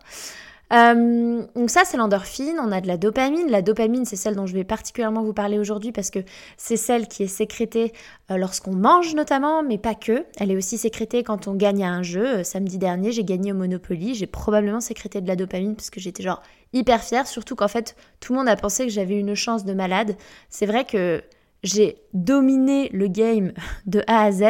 Euh, 0.73 1.43
donc 1.55 1.69
ça, 1.69 1.81
c'est 1.85 1.97
l'endorphine. 1.97 2.55
On 2.59 2.71
a 2.71 2.81
de 2.81 2.87
la 2.87 2.97
dopamine. 2.97 3.49
La 3.49 3.61
dopamine, 3.61 4.05
c'est 4.05 4.15
celle 4.15 4.35
dont 4.35 4.47
je 4.47 4.53
vais 4.53 4.63
particulièrement 4.63 5.21
vous 5.21 5.33
parler 5.33 5.59
aujourd'hui 5.59 5.91
parce 5.91 6.09
que 6.09 6.19
c'est 6.57 6.77
celle 6.77 7.07
qui 7.07 7.23
est 7.23 7.27
sécrétée 7.27 7.93
euh, 8.31 8.37
lorsqu'on 8.37 8.73
mange 8.73 9.13
notamment, 9.13 9.61
mais 9.61 9.77
pas 9.77 9.93
que. 9.93 10.25
Elle 10.37 10.51
est 10.51 10.57
aussi 10.57 10.77
sécrétée 10.77 11.23
quand 11.23 11.47
on 11.47 11.53
gagne 11.53 11.83
à 11.83 11.89
un 11.89 12.01
jeu. 12.01 12.25
Euh, 12.39 12.43
samedi 12.43 12.77
dernier, 12.77 13.11
j'ai 13.11 13.23
gagné 13.23 13.51
au 13.51 13.55
Monopoly. 13.55 14.15
J'ai 14.15 14.27
probablement 14.27 14.81
sécrété 14.81 15.21
de 15.21 15.27
la 15.27 15.35
dopamine 15.35 15.75
parce 15.75 15.91
que 15.91 15.99
j'étais 15.99 16.23
genre 16.23 16.41
hyper 16.73 17.03
fière, 17.03 17.27
surtout 17.27 17.55
qu'en 17.55 17.67
fait, 17.67 17.95
tout 18.19 18.33
le 18.33 18.39
monde 18.39 18.47
a 18.47 18.55
pensé 18.55 18.85
que 18.85 18.91
j'avais 18.91 19.19
une 19.19 19.35
chance 19.35 19.65
de 19.65 19.73
malade. 19.73 20.15
C'est 20.49 20.65
vrai 20.65 20.85
que 20.85 21.21
j'ai 21.63 21.97
dominé 22.13 22.89
le 22.89 23.07
game 23.07 23.53
de 23.85 24.03
A 24.07 24.23
à 24.23 24.31
Z, 24.31 24.43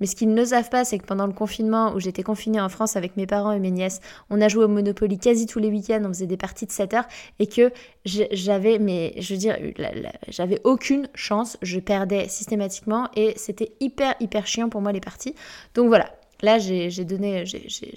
mais 0.00 0.06
ce 0.06 0.16
qu'ils 0.16 0.34
ne 0.34 0.44
savent 0.44 0.68
pas, 0.68 0.84
c'est 0.84 0.98
que 0.98 1.06
pendant 1.06 1.26
le 1.26 1.32
confinement 1.32 1.94
où 1.94 2.00
j'étais 2.00 2.22
confinée 2.22 2.60
en 2.60 2.68
France 2.68 2.96
avec 2.96 3.16
mes 3.16 3.26
parents 3.26 3.52
et 3.52 3.60
mes 3.60 3.70
nièces, 3.70 4.00
on 4.30 4.40
a 4.40 4.48
joué 4.48 4.64
au 4.64 4.68
Monopoly 4.68 5.18
quasi 5.18 5.46
tous 5.46 5.58
les 5.58 5.68
week-ends, 5.68 6.02
on 6.04 6.08
faisait 6.08 6.26
des 6.26 6.36
parties 6.36 6.66
de 6.66 6.72
7 6.72 6.94
heures, 6.94 7.08
et 7.38 7.46
que 7.46 7.72
j'avais, 8.04 8.78
mais 8.78 9.14
je 9.18 9.34
veux 9.34 9.38
dire, 9.38 9.56
j'avais 10.28 10.60
aucune 10.64 11.08
chance, 11.14 11.56
je 11.62 11.78
perdais 11.78 12.28
systématiquement, 12.28 13.08
et 13.16 13.34
c'était 13.36 13.72
hyper, 13.80 14.14
hyper 14.20 14.46
chiant 14.46 14.68
pour 14.68 14.80
moi 14.80 14.92
les 14.92 15.00
parties. 15.00 15.34
Donc 15.74 15.88
voilà, 15.88 16.12
là 16.42 16.58
j'ai 16.58 16.90
donné, 17.04 17.44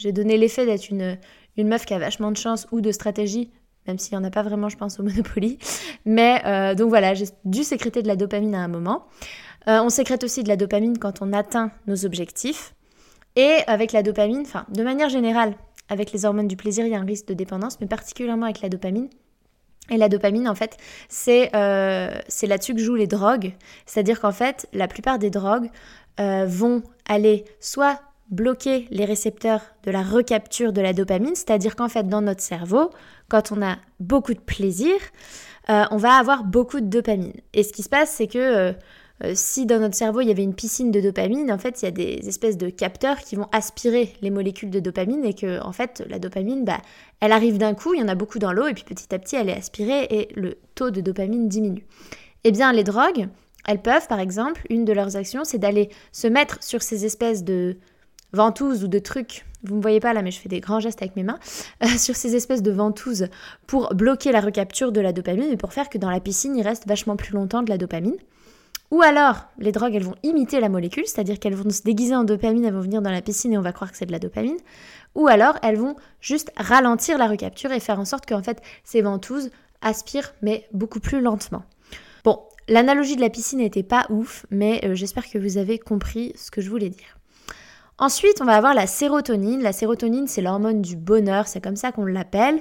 donné 0.06 0.38
l'effet 0.38 0.66
d'être 0.66 0.90
une, 0.90 1.18
une 1.58 1.68
meuf 1.68 1.86
qui 1.86 1.94
a 1.94 2.00
vachement 2.00 2.32
de 2.32 2.38
chance 2.38 2.68
ou 2.72 2.82
de 2.82 2.92
stratégie 2.92 3.50
même 3.88 3.98
s'il 3.98 4.18
n'y 4.18 4.24
en 4.24 4.28
a 4.28 4.32
pas 4.32 4.44
vraiment, 4.44 4.70
je 4.70 4.78
pense, 4.78 5.00
au 5.00 5.04
Monopoly. 5.04 5.58
Mais 6.06 6.42
euh, 6.46 6.76
donc 6.76 6.90
voilà, 6.90 7.14
j'ai 7.14 7.26
dû 7.46 7.64
sécréter 7.64 8.02
de 8.02 8.08
la 8.08 8.16
dopamine 8.16 8.56
à 8.56 8.60
un 8.60 8.68
moment. 8.68 9.06
Euh, 9.68 9.80
on 9.82 9.90
sécrète 9.90 10.24
aussi 10.24 10.44
de 10.44 10.48
la 10.48 10.56
dopamine 10.56 10.98
quand 10.98 11.22
on 11.22 11.34
atteint 11.34 11.72
nos 11.88 12.06
objectifs. 12.06 12.74
Et 13.36 13.58
avec 13.68 13.92
la 13.92 14.04
dopamine, 14.04 14.42
enfin, 14.42 14.66
de 14.74 14.84
manière 14.84 15.10
générale, 15.10 15.56
avec 15.90 16.12
les 16.12 16.26
hormones 16.26 16.48
du 16.48 16.58
plaisir, 16.58 16.86
il 16.86 16.92
y 16.92 16.96
a 16.96 17.00
un 17.00 17.06
risque 17.06 17.28
de 17.28 17.34
dépendance, 17.34 17.80
mais 17.80 17.88
particulièrement 17.88 18.46
avec 18.46 18.62
la 18.62 18.70
dopamine. 18.70 19.10
Et 19.90 19.98
la 19.98 20.10
dopamine, 20.10 20.48
en 20.48 20.56
fait, 20.56 20.78
c'est 21.10 21.50
euh, 21.56 22.14
là-dessus 22.44 22.76
que 22.76 22.82
jouent 22.82 22.96
les 22.96 23.08
drogues. 23.08 23.54
C'est-à-dire 23.86 24.20
qu'en 24.22 24.32
fait, 24.32 24.68
la 24.74 24.88
plupart 24.88 25.20
des 25.20 25.30
drogues 25.30 25.70
vont 26.46 26.84
aller 27.08 27.46
soit 27.60 28.00
bloquer 28.32 28.88
les 28.90 29.06
récepteurs 29.06 29.62
de 29.84 29.92
la 29.92 30.02
recapture 30.02 30.74
de 30.74 30.82
la 30.82 30.94
dopamine, 30.94 31.36
c'est-à-dire 31.36 31.76
qu'en 31.76 31.90
fait 31.90 32.08
dans 32.08 32.22
notre 32.22 32.42
cerveau, 32.42 32.90
quand 33.30 33.52
on 33.52 33.62
a 33.62 33.78
beaucoup 34.00 34.34
de 34.34 34.40
plaisir, 34.40 34.94
on 35.68 35.98
va 35.98 36.16
avoir 36.16 36.44
beaucoup 36.44 36.82
de 36.82 36.88
dopamine. 36.88 37.34
Et 37.54 37.64
ce 37.64 37.72
qui 37.72 37.84
se 37.84 37.88
passe, 37.88 38.12
c'est 38.12 38.28
que 38.28 38.74
euh, 39.24 39.34
si 39.36 39.66
dans 39.66 39.80
notre 39.80 39.96
cerveau 39.96 40.22
il 40.22 40.28
y 40.28 40.32
avait 40.32 40.44
une 40.44 40.56
piscine 40.56 40.92
de 40.92 41.00
dopamine, 41.00 41.52
en 41.52 41.58
fait 41.58 41.82
il 41.82 41.86
y 41.86 41.88
a 41.88 41.92
des 41.92 42.28
espèces 42.28 42.58
de 42.58 42.70
capteurs 42.70 43.20
qui 43.20 43.36
vont 43.36 43.48
aspirer 43.52 44.14
les 44.22 44.32
molécules 44.32 44.70
de 44.70 44.80
dopamine 44.80 45.26
et 45.26 45.34
que 45.34 45.62
en 45.62 45.72
fait 45.72 46.04
la 46.10 46.18
dopamine, 46.18 46.66
bah, 46.66 46.82
elle 47.20 47.32
arrive 47.32 47.58
d'un 47.58 47.74
coup, 47.74 47.94
il 47.94 48.00
y 48.00 48.04
en 48.04 48.08
a 48.08 48.16
beaucoup 48.16 48.40
dans 48.40 48.52
l'eau 48.52 48.68
et 48.68 48.74
puis 48.74 48.84
petit 48.84 49.14
à 49.14 49.20
petit 49.20 49.36
elle 49.36 49.50
est 49.50 49.58
aspirée 49.58 50.08
et 50.10 50.30
le 50.36 50.58
taux 50.76 50.90
de 50.90 51.02
dopamine 51.02 51.48
diminue. 51.48 51.86
Eh 52.44 52.52
bien 52.52 52.74
les 52.74 52.84
drogues, 52.84 53.28
elles 53.68 53.82
peuvent 53.82 54.08
par 54.08 54.20
exemple, 54.20 54.66
une 54.70 54.86
de 54.86 54.94
leurs 54.94 55.16
actions 55.16 55.44
c'est 55.44 55.60
d'aller 55.60 55.90
se 56.12 56.28
mettre 56.28 56.64
sur 56.64 56.82
ces 56.82 57.06
espèces 57.06 57.44
de 57.44 57.78
ventouses 58.34 58.84
ou 58.84 58.88
de 58.88 59.00
trucs, 59.00 59.46
vous 59.64 59.74
ne 59.74 59.78
me 59.78 59.82
voyez 59.82 60.00
pas 60.00 60.14
là 60.14 60.22
mais 60.22 60.32
je 60.32 60.40
fais 60.40 60.50
des 60.50 60.60
grands 60.60 60.80
gestes 60.80 61.02
avec 61.02 61.16
mes 61.16 61.24
mains, 61.24 61.40
euh, 61.84 61.88
sur 61.98 62.16
ces 62.16 62.36
espèces 62.36 62.64
de 62.64 62.72
ventouses 62.72 63.28
pour 63.68 63.94
bloquer 63.94 64.32
la 64.32 64.42
recapture 64.42 64.92
de 64.92 65.02
la 65.02 65.14
dopamine 65.14 65.52
et 65.52 65.58
pour 65.58 65.74
faire 65.74 65.90
que 65.90 65.98
dans 65.98 66.10
la 66.10 66.20
piscine 66.20 66.56
il 66.56 66.64
reste 66.64 66.88
vachement 66.88 67.16
plus 67.16 67.34
longtemps 67.34 67.64
de 67.64 67.70
la 67.70 67.78
dopamine. 67.78 68.18
Ou 68.92 69.02
alors, 69.02 69.46
les 69.58 69.72
drogues, 69.72 69.96
elles 69.96 70.04
vont 70.04 70.18
imiter 70.22 70.60
la 70.60 70.68
molécule, 70.68 71.06
c'est-à-dire 71.08 71.40
qu'elles 71.40 71.56
vont 71.56 71.70
se 71.70 71.82
déguiser 71.82 72.14
en 72.14 72.26
dopamine, 72.26 72.66
elles 72.66 72.74
vont 72.74 72.82
venir 72.82 73.02
dans 73.02 73.10
la 73.10 73.22
piscine 73.22 73.54
et 73.54 73.58
on 73.58 73.62
va 73.62 73.72
croire 73.72 73.90
que 73.90 73.98
c'est 73.98 74.06
de 74.06 74.12
la 74.12 74.20
dopamine. 74.20 74.58
Ou 75.16 75.28
alors, 75.28 75.58
elles 75.64 75.78
vont 75.78 75.96
juste 76.20 76.52
ralentir 76.58 77.18
la 77.18 77.28
recapture 77.28 77.72
et 77.72 77.80
faire 77.80 78.02
en 78.02 78.06
sorte 78.06 78.26
qu'en 78.28 78.44
fait, 78.44 78.62
ces 78.84 79.02
ventouses 79.02 79.50
aspirent, 79.82 80.34
mais 80.42 80.68
beaucoup 80.74 81.00
plus 81.00 81.22
lentement. 81.22 81.64
Bon, 82.26 82.42
l'analogie 82.68 83.16
de 83.16 83.22
la 83.22 83.30
piscine 83.30 83.60
n'était 83.60 83.82
pas 83.82 84.06
ouf, 84.10 84.46
mais 84.52 84.82
euh, 84.84 84.94
j'espère 84.94 85.30
que 85.30 85.38
vous 85.38 85.58
avez 85.58 85.80
compris 85.80 86.34
ce 86.36 86.52
que 86.52 86.60
je 86.60 86.70
voulais 86.70 86.90
dire. 86.90 87.18
Ensuite, 88.02 88.42
on 88.42 88.46
va 88.46 88.56
avoir 88.56 88.74
la 88.74 88.88
sérotonine. 88.88 89.62
La 89.62 89.74
sérotonine, 89.74 90.28
c'est 90.28 90.42
l'hormone 90.42 90.82
du 90.82 90.96
bonheur, 90.96 91.46
c'est 91.46 91.62
comme 91.62 91.76
ça 91.76 91.92
qu'on 91.92 92.06
l'appelle. 92.06 92.60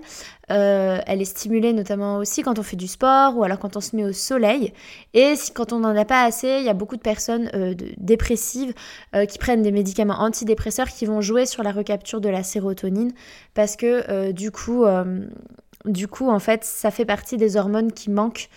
Euh, 0.50 0.98
elle 1.06 1.22
est 1.22 1.24
stimulée 1.24 1.72
notamment 1.72 2.18
aussi 2.18 2.42
quand 2.42 2.58
on 2.58 2.62
fait 2.62 2.76
du 2.76 2.86
sport 2.86 3.38
ou 3.38 3.42
alors 3.42 3.58
quand 3.58 3.74
on 3.74 3.80
se 3.80 3.96
met 3.96 4.04
au 4.04 4.12
soleil. 4.12 4.74
Et 5.14 5.32
quand 5.54 5.72
on 5.72 5.78
n'en 5.78 5.96
a 5.96 6.04
pas 6.04 6.24
assez, 6.24 6.58
il 6.58 6.64
y 6.66 6.68
a 6.68 6.74
beaucoup 6.74 6.96
de 6.96 7.00
personnes 7.00 7.50
euh, 7.54 7.74
dépressives 7.96 8.74
euh, 9.16 9.24
qui 9.24 9.38
prennent 9.38 9.62
des 9.62 9.72
médicaments 9.72 10.20
antidépresseurs 10.20 10.88
qui 10.88 11.06
vont 11.06 11.22
jouer 11.22 11.46
sur 11.46 11.62
la 11.62 11.72
recapture 11.72 12.20
de 12.20 12.28
la 12.28 12.42
sérotonine 12.42 13.12
parce 13.54 13.76
que 13.76 14.32
du 14.32 14.50
coup, 14.50 14.84
du 15.86 16.06
coup, 16.06 16.28
en 16.28 16.38
fait, 16.38 16.64
ça 16.64 16.90
fait 16.90 17.06
partie 17.06 17.38
des 17.38 17.56
hormones 17.56 17.92
qui 17.92 18.10
manquent 18.10 18.50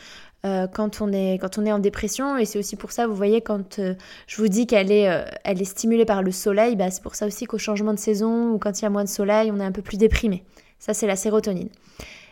euh, 0.45 0.67
quand, 0.67 0.99
on 0.99 1.13
est, 1.13 1.37
quand 1.39 1.57
on 1.57 1.65
est 1.65 1.71
en 1.71 1.79
dépression. 1.79 2.37
Et 2.37 2.43
c'est 2.43 2.59
aussi 2.59 2.75
pour 2.75 2.91
ça, 2.91 3.07
vous 3.07 3.15
voyez, 3.15 3.39
quand 3.39 3.79
euh, 3.79 3.95
je 4.27 4.41
vous 4.41 4.49
dis 4.49 4.67
qu'elle 4.67 4.91
est, 4.91 5.09
euh, 5.09 5.23
elle 5.45 5.61
est 5.61 5.65
stimulée 5.65 6.03
par 6.03 6.21
le 6.21 6.33
soleil, 6.33 6.75
bah, 6.75 6.91
c'est 6.91 7.01
pour 7.01 7.15
ça 7.15 7.27
aussi 7.27 7.45
qu'au 7.45 7.57
changement 7.57 7.93
de 7.93 7.99
saison 7.99 8.51
ou 8.51 8.57
quand 8.57 8.81
il 8.81 8.83
y 8.83 8.85
a 8.85 8.89
moins 8.89 9.05
de 9.05 9.09
soleil, 9.09 9.51
on 9.53 9.59
est 9.61 9.63
un 9.63 9.71
peu 9.71 9.81
plus 9.81 9.95
déprimé. 9.95 10.43
Ça, 10.79 10.93
c'est 10.93 11.07
la 11.07 11.15
sérotonine. 11.15 11.69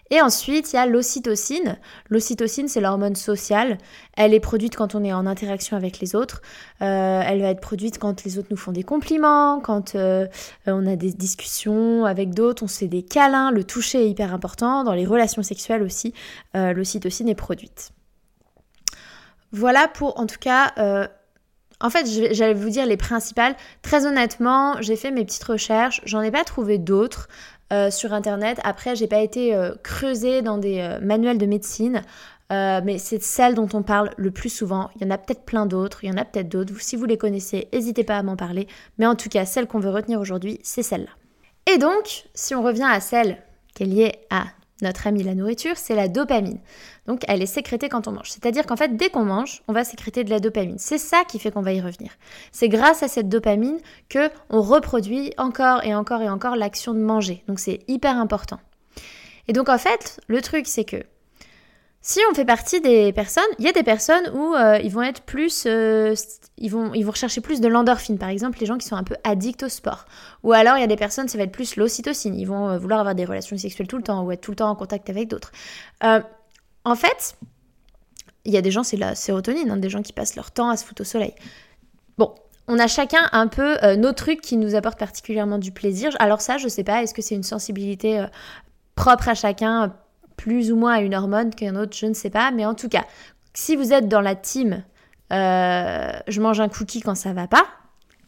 Et 0.10 0.22
ensuite, 0.22 0.74
il 0.74 0.76
y 0.76 0.80
a 0.80 0.86
l'ocytocine. 0.88 1.78
L'ocytocine, 2.10 2.68
c'est 2.68 2.82
l'hormone 2.82 3.16
sociale. 3.16 3.78
Elle 4.18 4.34
est 4.34 4.42
produite 4.42 4.76
quand 4.76 4.94
on 4.94 5.06
est 5.06 5.14
en 5.14 5.26
interaction 5.26 5.78
avec 5.78 6.02
les 6.02 6.14
autres. 6.16 6.42
elle 6.82 7.42
va 7.42 7.48
être 7.48 7.62
produite 7.62 7.98
quand 7.98 8.26
les 8.26 8.38
autres 8.38 8.50
nous 8.52 8.58
font 8.58 8.74
des 8.74 8.84
compliments, 8.84 9.62
quand 9.62 9.96
on 9.96 10.86
a 10.86 10.96
des 10.98 11.14
discussions 11.14 12.04
avec 12.04 12.34
d'autres, 12.34 12.64
on 12.64 12.68
se 12.68 12.80
fait 12.80 12.88
des 12.90 13.04
câlins. 13.04 13.52
Le 13.52 13.64
toucher 13.64 14.04
est 14.04 14.10
hyper 14.10 14.34
important. 14.34 14.84
Dans 14.84 14.96
les 14.96 15.06
relations 15.06 15.44
sexuelles 15.44 15.82
aussi, 15.82 16.14
l'ocytocine 16.54 17.30
est 17.30 17.36
produite. 17.36 17.94
Voilà 19.52 19.88
pour 19.88 20.20
en 20.20 20.26
tout 20.26 20.40
cas... 20.40 20.72
Euh, 20.78 21.08
en 21.84 21.90
fait, 21.90 22.06
j'allais 22.06 22.54
vous 22.54 22.70
dire 22.70 22.86
les 22.86 22.96
principales. 22.96 23.56
Très 23.82 24.06
honnêtement, 24.06 24.80
j'ai 24.82 24.96
fait 24.96 25.10
mes 25.10 25.26
petites 25.26 25.44
recherches, 25.44 26.00
j'en 26.06 26.22
ai 26.22 26.30
pas 26.30 26.44
trouvé 26.44 26.78
d'autres 26.78 27.28
euh, 27.74 27.90
sur 27.90 28.14
internet. 28.14 28.60
Après, 28.64 28.96
j'ai 28.96 29.08
pas 29.08 29.22
été 29.22 29.56
euh, 29.56 29.72
creusée 29.82 30.44
dans 30.44 30.60
des 30.60 30.98
manuels 31.02 31.40
de 31.40 31.48
médecine, 31.48 32.04
mais 32.52 33.00
c'est 33.00 33.24
celle 33.24 33.56
dont 33.56 33.70
on 33.74 33.82
parle 33.82 34.12
le 34.18 34.30
plus 34.30 34.50
souvent. 34.50 34.92
Il 34.96 35.02
y 35.02 35.08
en 35.08 35.10
a 35.10 35.18
peut-être 35.18 35.44
plein 35.44 35.66
d'autres, 35.66 36.04
il 36.04 36.12
y 36.12 36.14
en 36.14 36.18
a 36.18 36.26
peut-être 36.26 36.50
d'autres. 36.50 36.80
Si 36.80 36.96
vous 36.96 37.06
les 37.06 37.18
connaissez, 37.18 37.68
n'hésitez 37.74 38.04
pas 38.04 38.18
à 38.18 38.22
m'en 38.22 38.36
parler. 38.36 38.68
Mais 39.00 39.08
en 39.08 39.16
tout 39.16 39.30
cas, 39.30 39.46
celle 39.46 39.66
qu'on 39.66 39.80
veut 39.80 39.90
retenir 39.90 40.20
aujourd'hui, 40.20 40.60
c'est 40.62 40.84
celle-là. 40.84 41.10
Et 41.74 41.80
donc, 41.80 42.26
si 42.36 42.54
on 42.54 42.62
revient 42.62 42.88
à 42.88 43.00
celle 43.00 43.38
qui 43.74 43.84
est 43.84 43.88
liée 43.88 44.12
à 44.30 44.44
notre 44.82 45.08
amie 45.08 45.24
la 45.24 45.36
nourriture, 45.36 45.78
c'est 45.78 45.96
la 45.96 46.08
dopamine. 46.08 46.60
Donc 47.08 47.24
elle 47.28 47.42
est 47.42 47.48
sécrétée 47.48 47.90
quand 47.90 48.08
on 48.08 48.12
mange. 48.12 48.30
C'est-à-dire 48.30 48.66
qu'en 48.66 48.76
fait, 48.76 48.96
dès 48.96 49.10
qu'on 49.10 49.26
mange, 49.26 49.64
on 49.68 49.74
va 49.74 49.84
sécréter 49.84 50.24
de 50.24 50.30
la 50.30 50.40
dopamine. 50.40 50.78
C'est 50.78 50.98
ça 50.98 51.24
qui 51.28 51.40
fait 51.40 51.52
qu'on 51.52 51.62
va 51.62 51.74
y 51.74 51.82
revenir. 51.82 52.12
C'est 52.52 52.70
grâce 52.70 53.04
à 53.04 53.08
cette 53.08 53.30
dopamine 53.30 53.80
que 54.10 54.30
on 54.50 54.62
reproduit 54.62 55.34
encore 55.38 55.84
et 55.84 55.96
encore 55.96 56.22
et 56.22 56.30
encore 56.30 56.56
l'action 56.56 56.94
de 56.94 57.00
manger. 57.00 57.44
Donc 57.48 57.60
c'est 57.60 57.80
hyper 57.88 58.18
important. 58.18 58.60
Et 59.48 59.54
donc 59.54 59.70
en 59.70 59.78
fait, 59.78 60.20
le 60.28 60.42
truc 60.42 60.68
c'est 60.68 60.86
que 60.86 61.04
si 62.04 62.20
on 62.32 62.34
fait 62.34 62.46
partie 62.46 62.82
des 62.82 63.14
personnes, 63.14 63.44
il 63.60 63.66
y 63.66 63.70
a 63.70 63.74
des 63.74 63.84
personnes 63.84 64.28
où 64.34 64.56
euh, 64.56 64.80
ils 64.84 64.92
vont 64.92 65.04
être 65.04 65.22
plus, 65.22 65.66
euh, 65.68 66.16
ils, 66.58 66.70
vont, 66.70 66.96
ils 66.96 67.04
vont 67.04 67.12
rechercher 67.12 67.42
plus 67.42 67.62
de 67.62 67.68
l'endorphine, 67.68 68.18
par 68.18 68.30
exemple 68.30 68.58
les 68.60 68.66
gens 68.66 68.80
qui 68.80 68.88
sont 68.88 68.96
un 68.96 69.04
peu 69.04 69.16
addicts 69.24 69.62
au 69.62 69.70
sport. 69.70 70.06
Ou 70.42 70.52
alors 70.52 70.78
il 70.78 70.82
y 70.82 70.84
a 70.84 70.88
des 70.88 70.96
personnes, 70.96 71.28
ça 71.28 71.38
va 71.38 71.44
être 71.44 71.52
plus 71.52 71.76
l'ocytocine, 71.76 72.34
ils 72.34 72.46
vont 72.46 72.70
euh, 72.70 72.80
vouloir 72.80 73.00
avoir 73.00 73.14
des 73.14 73.24
relations 73.24 73.56
sexuelles 73.56 73.88
tout 73.88 73.98
le 73.98 74.04
temps 74.04 74.24
ou 74.24 74.32
être 74.32 74.42
tout 74.42 74.50
le 74.50 74.56
temps 74.56 74.70
en 74.70 74.76
contact 74.76 75.12
avec 75.12 75.28
d'autres. 75.28 75.52
en 76.02 76.96
fait, 76.96 77.36
il 78.46 78.52
y 78.52 78.58
a 78.58 78.62
des 78.62 78.72
gens, 78.72 78.82
c'est 78.82 78.98
la 78.98 79.14
sérotonine, 79.14 79.70
hein, 79.70 79.78
des 79.78 79.90
gens 79.90 80.02
qui 80.02 80.14
passent 80.14 80.36
leur 80.36 80.50
temps 80.50 80.72
à 80.72 80.78
se 80.78 80.86
foutre 80.86 81.04
au 81.04 81.06
soleil. 81.06 81.36
Bon, 82.18 82.34
on 82.68 82.80
a 82.80 82.88
chacun 82.88 83.30
un 83.32 83.46
peu 83.46 83.78
nos 83.96 84.14
trucs 84.14 84.42
qui 84.42 84.58
nous 84.58 84.74
apportent 84.74 84.98
particulièrement 84.98 85.60
du 85.60 85.72
plaisir. 85.72 86.16
Alors 86.18 86.42
ça, 86.42 86.58
je 86.58 86.68
sais 86.68 86.84
pas, 86.84 87.04
est-ce 87.04 87.14
que 87.14 87.22
c'est 87.22 87.36
une 87.36 87.44
sensibilité 87.44 88.26
propre 88.96 89.30
à 89.30 89.36
chacun 89.36 89.94
plus 90.42 90.72
ou 90.72 90.76
moins 90.76 90.94
à 90.94 91.02
une 91.02 91.14
hormone 91.14 91.54
qu'un 91.54 91.76
autre, 91.76 91.96
je 91.96 92.08
ne 92.08 92.14
sais 92.14 92.32
pas. 92.32 92.52
Mais 92.52 92.66
en 92.66 92.74
tout 92.74 92.90
cas, 92.90 93.06
si 93.54 93.76
vous 93.76 93.94
êtes 93.94 94.08
dans 94.08 94.22
la 94.22 94.36
team 94.36 94.84
euh, 95.32 96.12
je 96.28 96.42
mange 96.42 96.60
un 96.60 96.68
cookie 96.68 97.02
quand 97.02 97.16
ça 97.16 97.32
va 97.32 97.48
pas, 97.48 97.66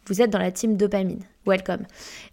vous 0.07 0.21
êtes 0.21 0.29
dans 0.29 0.39
la 0.39 0.51
team 0.51 0.77
dopamine. 0.77 1.23
Welcome. 1.45 1.85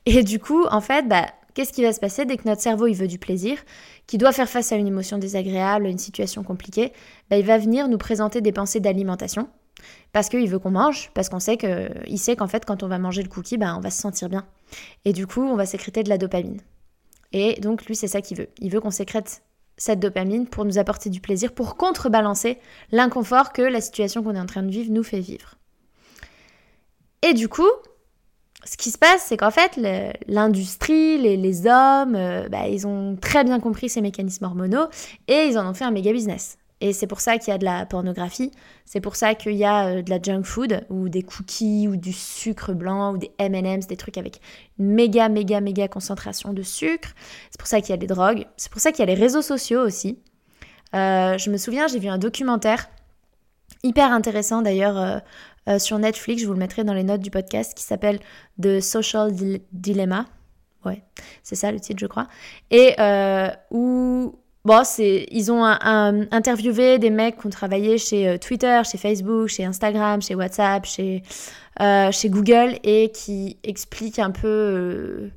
Et 0.06 0.22
du 0.22 0.38
coup, 0.38 0.64
en 0.70 0.80
fait, 0.80 1.08
bah, 1.08 1.26
qu'est-ce 1.54 1.72
qui 1.72 1.82
va 1.82 1.92
se 1.92 1.98
passer 1.98 2.24
dès 2.24 2.36
que 2.36 2.46
notre 2.46 2.62
cerveau 2.62 2.86
il 2.86 2.94
veut 2.94 3.08
du 3.08 3.18
plaisir, 3.18 3.58
qui 4.06 4.18
doit 4.18 4.32
faire 4.32 4.48
face 4.48 4.70
à 4.70 4.76
une 4.76 4.86
émotion 4.86 5.18
désagréable, 5.18 5.86
une 5.86 5.98
situation 5.98 6.44
compliquée, 6.44 6.92
bah, 7.30 7.36
il 7.36 7.44
va 7.44 7.58
venir 7.58 7.88
nous 7.88 7.98
présenter 7.98 8.40
des 8.40 8.52
pensées 8.52 8.80
d'alimentation. 8.80 9.48
Parce 10.12 10.28
qu'il 10.28 10.48
veut 10.48 10.58
qu'on 10.58 10.70
mange, 10.70 11.10
parce 11.14 11.28
qu'on 11.28 11.40
sait 11.40 11.56
que, 11.56 11.88
il 12.06 12.18
sait 12.18 12.36
qu'en 12.36 12.48
fait, 12.48 12.64
quand 12.64 12.82
on 12.82 12.88
va 12.88 12.98
manger 12.98 13.22
le 13.22 13.28
cookie, 13.28 13.56
bah, 13.56 13.74
on 13.76 13.80
va 13.80 13.90
se 13.90 14.00
sentir 14.00 14.28
bien. 14.28 14.46
Et 15.04 15.12
du 15.12 15.26
coup, 15.26 15.42
on 15.42 15.56
va 15.56 15.66
sécréter 15.66 16.02
de 16.02 16.10
la 16.10 16.18
dopamine. 16.18 16.60
Et 17.32 17.60
donc, 17.60 17.86
lui, 17.86 17.96
c'est 17.96 18.08
ça 18.08 18.20
qu'il 18.20 18.36
veut. 18.36 18.48
Il 18.58 18.70
veut 18.70 18.80
qu'on 18.80 18.90
sécrète 18.90 19.42
cette 19.80 19.98
dopamine 19.98 20.46
pour 20.46 20.66
nous 20.66 20.78
apporter 20.78 21.08
du 21.08 21.20
plaisir, 21.20 21.52
pour 21.52 21.76
contrebalancer 21.76 22.58
l'inconfort 22.92 23.52
que 23.52 23.62
la 23.62 23.80
situation 23.80 24.22
qu'on 24.22 24.34
est 24.34 24.40
en 24.40 24.46
train 24.46 24.62
de 24.62 24.70
vivre 24.70 24.92
nous 24.92 25.02
fait 25.02 25.20
vivre. 25.20 25.54
Et 27.22 27.32
du 27.32 27.48
coup, 27.48 27.68
ce 28.64 28.76
qui 28.76 28.90
se 28.90 28.98
passe, 28.98 29.24
c'est 29.26 29.38
qu'en 29.38 29.50
fait, 29.50 29.80
l'industrie, 30.28 31.16
les, 31.18 31.66
hommes, 31.66 32.14
euh, 32.14 32.48
bah, 32.50 32.68
ils 32.68 32.86
ont 32.86 33.16
très 33.16 33.42
bien 33.42 33.58
compris 33.58 33.88
ces 33.88 34.02
mécanismes 34.02 34.44
hormonaux 34.44 34.88
et 35.28 35.46
ils 35.46 35.58
en 35.58 35.68
ont 35.68 35.74
fait 35.74 35.84
un 35.84 35.90
méga 35.90 36.12
business. 36.12 36.58
Et 36.80 36.94
c'est 36.94 37.06
pour 37.06 37.20
ça 37.20 37.36
qu'il 37.38 37.50
y 37.52 37.54
a 37.54 37.58
de 37.58 37.64
la 37.64 37.84
pornographie, 37.84 38.50
c'est 38.86 39.00
pour 39.00 39.14
ça 39.14 39.34
qu'il 39.34 39.54
y 39.54 39.64
a 39.64 39.86
euh, 39.86 40.02
de 40.02 40.08
la 40.08 40.20
junk 40.20 40.44
food, 40.44 40.86
ou 40.88 41.10
des 41.10 41.22
cookies, 41.22 41.88
ou 41.88 41.96
du 41.96 42.12
sucre 42.12 42.72
blanc, 42.72 43.12
ou 43.12 43.18
des 43.18 43.30
MM's, 43.38 43.86
des 43.86 43.96
trucs 43.96 44.16
avec 44.16 44.40
méga, 44.78 45.28
méga, 45.28 45.60
méga 45.60 45.88
concentration 45.88 46.54
de 46.54 46.62
sucre. 46.62 47.10
C'est 47.50 47.58
pour 47.58 47.68
ça 47.68 47.80
qu'il 47.80 47.90
y 47.90 47.92
a 47.92 47.98
des 47.98 48.06
drogues, 48.06 48.46
c'est 48.56 48.72
pour 48.72 48.80
ça 48.80 48.92
qu'il 48.92 49.00
y 49.00 49.02
a 49.02 49.14
les 49.14 49.20
réseaux 49.20 49.42
sociaux 49.42 49.80
aussi. 49.80 50.18
Euh, 50.94 51.36
je 51.36 51.50
me 51.50 51.58
souviens, 51.58 51.86
j'ai 51.86 51.98
vu 51.98 52.08
un 52.08 52.18
documentaire 52.18 52.88
hyper 53.82 54.10
intéressant 54.10 54.62
d'ailleurs 54.62 55.22
euh, 55.68 55.78
sur 55.78 55.98
Netflix, 55.98 56.42
je 56.42 56.46
vous 56.46 56.54
le 56.54 56.58
mettrai 56.58 56.82
dans 56.84 56.94
les 56.94 57.04
notes 57.04 57.20
du 57.20 57.30
podcast, 57.30 57.74
qui 57.76 57.84
s'appelle 57.84 58.20
The 58.60 58.80
Social 58.80 59.30
Dilemma. 59.72 60.24
Ouais, 60.86 61.02
c'est 61.42 61.56
ça 61.56 61.70
le 61.70 61.78
titre, 61.78 62.00
je 62.00 62.06
crois. 62.06 62.26
Et 62.70 62.96
où 63.70 64.34
Bon, 64.66 64.82
ils 64.98 65.50
ont 65.50 65.64
interviewé 65.64 66.98
des 66.98 67.08
mecs 67.08 67.38
qui 67.40 67.46
ont 67.46 67.50
travaillé 67.50 67.96
chez 67.96 68.28
euh, 68.28 68.36
Twitter, 68.36 68.82
chez 68.84 68.98
Facebook, 68.98 69.48
chez 69.48 69.64
Instagram, 69.64 70.20
chez 70.20 70.34
WhatsApp, 70.34 70.84
chez, 70.84 71.22
euh, 71.80 72.10
Google 72.26 72.78
et 72.84 73.10
qui 73.10 73.56
expliquent 73.64 74.18
un 74.18 74.30
peu. 74.30 74.46
Euh, 74.46 75.30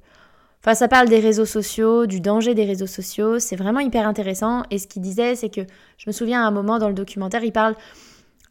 enfin, 0.62 0.76
ça 0.76 0.90
parle 0.90 1.08
des 1.08 1.22
réseaux 1.22 1.46
sociaux, 1.46 2.06
du 2.06 2.20
danger 2.20 2.54
des 2.54 2.66
réseaux 2.66 2.88
sociaux. 2.88 3.40
C'est 3.40 3.56
vraiment 3.56 3.80
hyper 3.80 4.06
intéressant. 4.10 4.64
Et 4.72 4.78
ce 4.78 4.88
qu'il 4.88 5.02
disait, 5.02 5.36
c'est 5.36 5.50
que 5.50 5.62
je 5.98 6.04
me 6.08 6.12
souviens 6.12 6.44
à 6.44 6.48
un 6.48 6.52
moment 6.52 6.78
dans 6.78 6.90
le 6.90 6.94
documentaire, 6.94 7.46
il 7.46 7.54
parle 7.54 7.76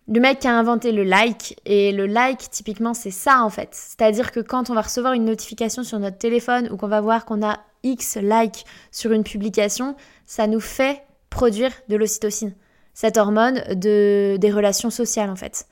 du 0.08 0.20
mec 0.20 0.40
qui 0.40 0.48
a 0.48 0.56
inventé 0.56 0.92
le 0.92 1.04
like. 1.04 1.60
Et 1.64 1.92
le 1.92 2.06
like, 2.06 2.50
typiquement, 2.50 2.94
c'est 2.94 3.10
ça 3.10 3.42
en 3.44 3.50
fait. 3.50 3.70
C'est-à-dire 3.72 4.32
que 4.32 4.40
quand 4.40 4.70
on 4.70 4.74
va 4.74 4.82
recevoir 4.82 5.12
une 5.12 5.24
notification 5.24 5.82
sur 5.82 5.98
notre 5.98 6.18
téléphone 6.18 6.68
ou 6.70 6.76
qu'on 6.76 6.88
va 6.88 7.00
voir 7.00 7.24
qu'on 7.24 7.42
a 7.46 7.60
X 7.82 8.18
likes 8.20 8.64
sur 8.90 9.12
une 9.12 9.24
publication, 9.24 9.96
ça 10.26 10.46
nous 10.46 10.60
fait 10.60 11.02
produire 11.30 11.72
de 11.88 11.96
l'ocytocine, 11.96 12.54
cette 12.94 13.16
hormone 13.16 13.62
de, 13.74 14.36
des 14.38 14.50
relations 14.50 14.90
sociales 14.90 15.30
en 15.30 15.36
fait. 15.36 15.66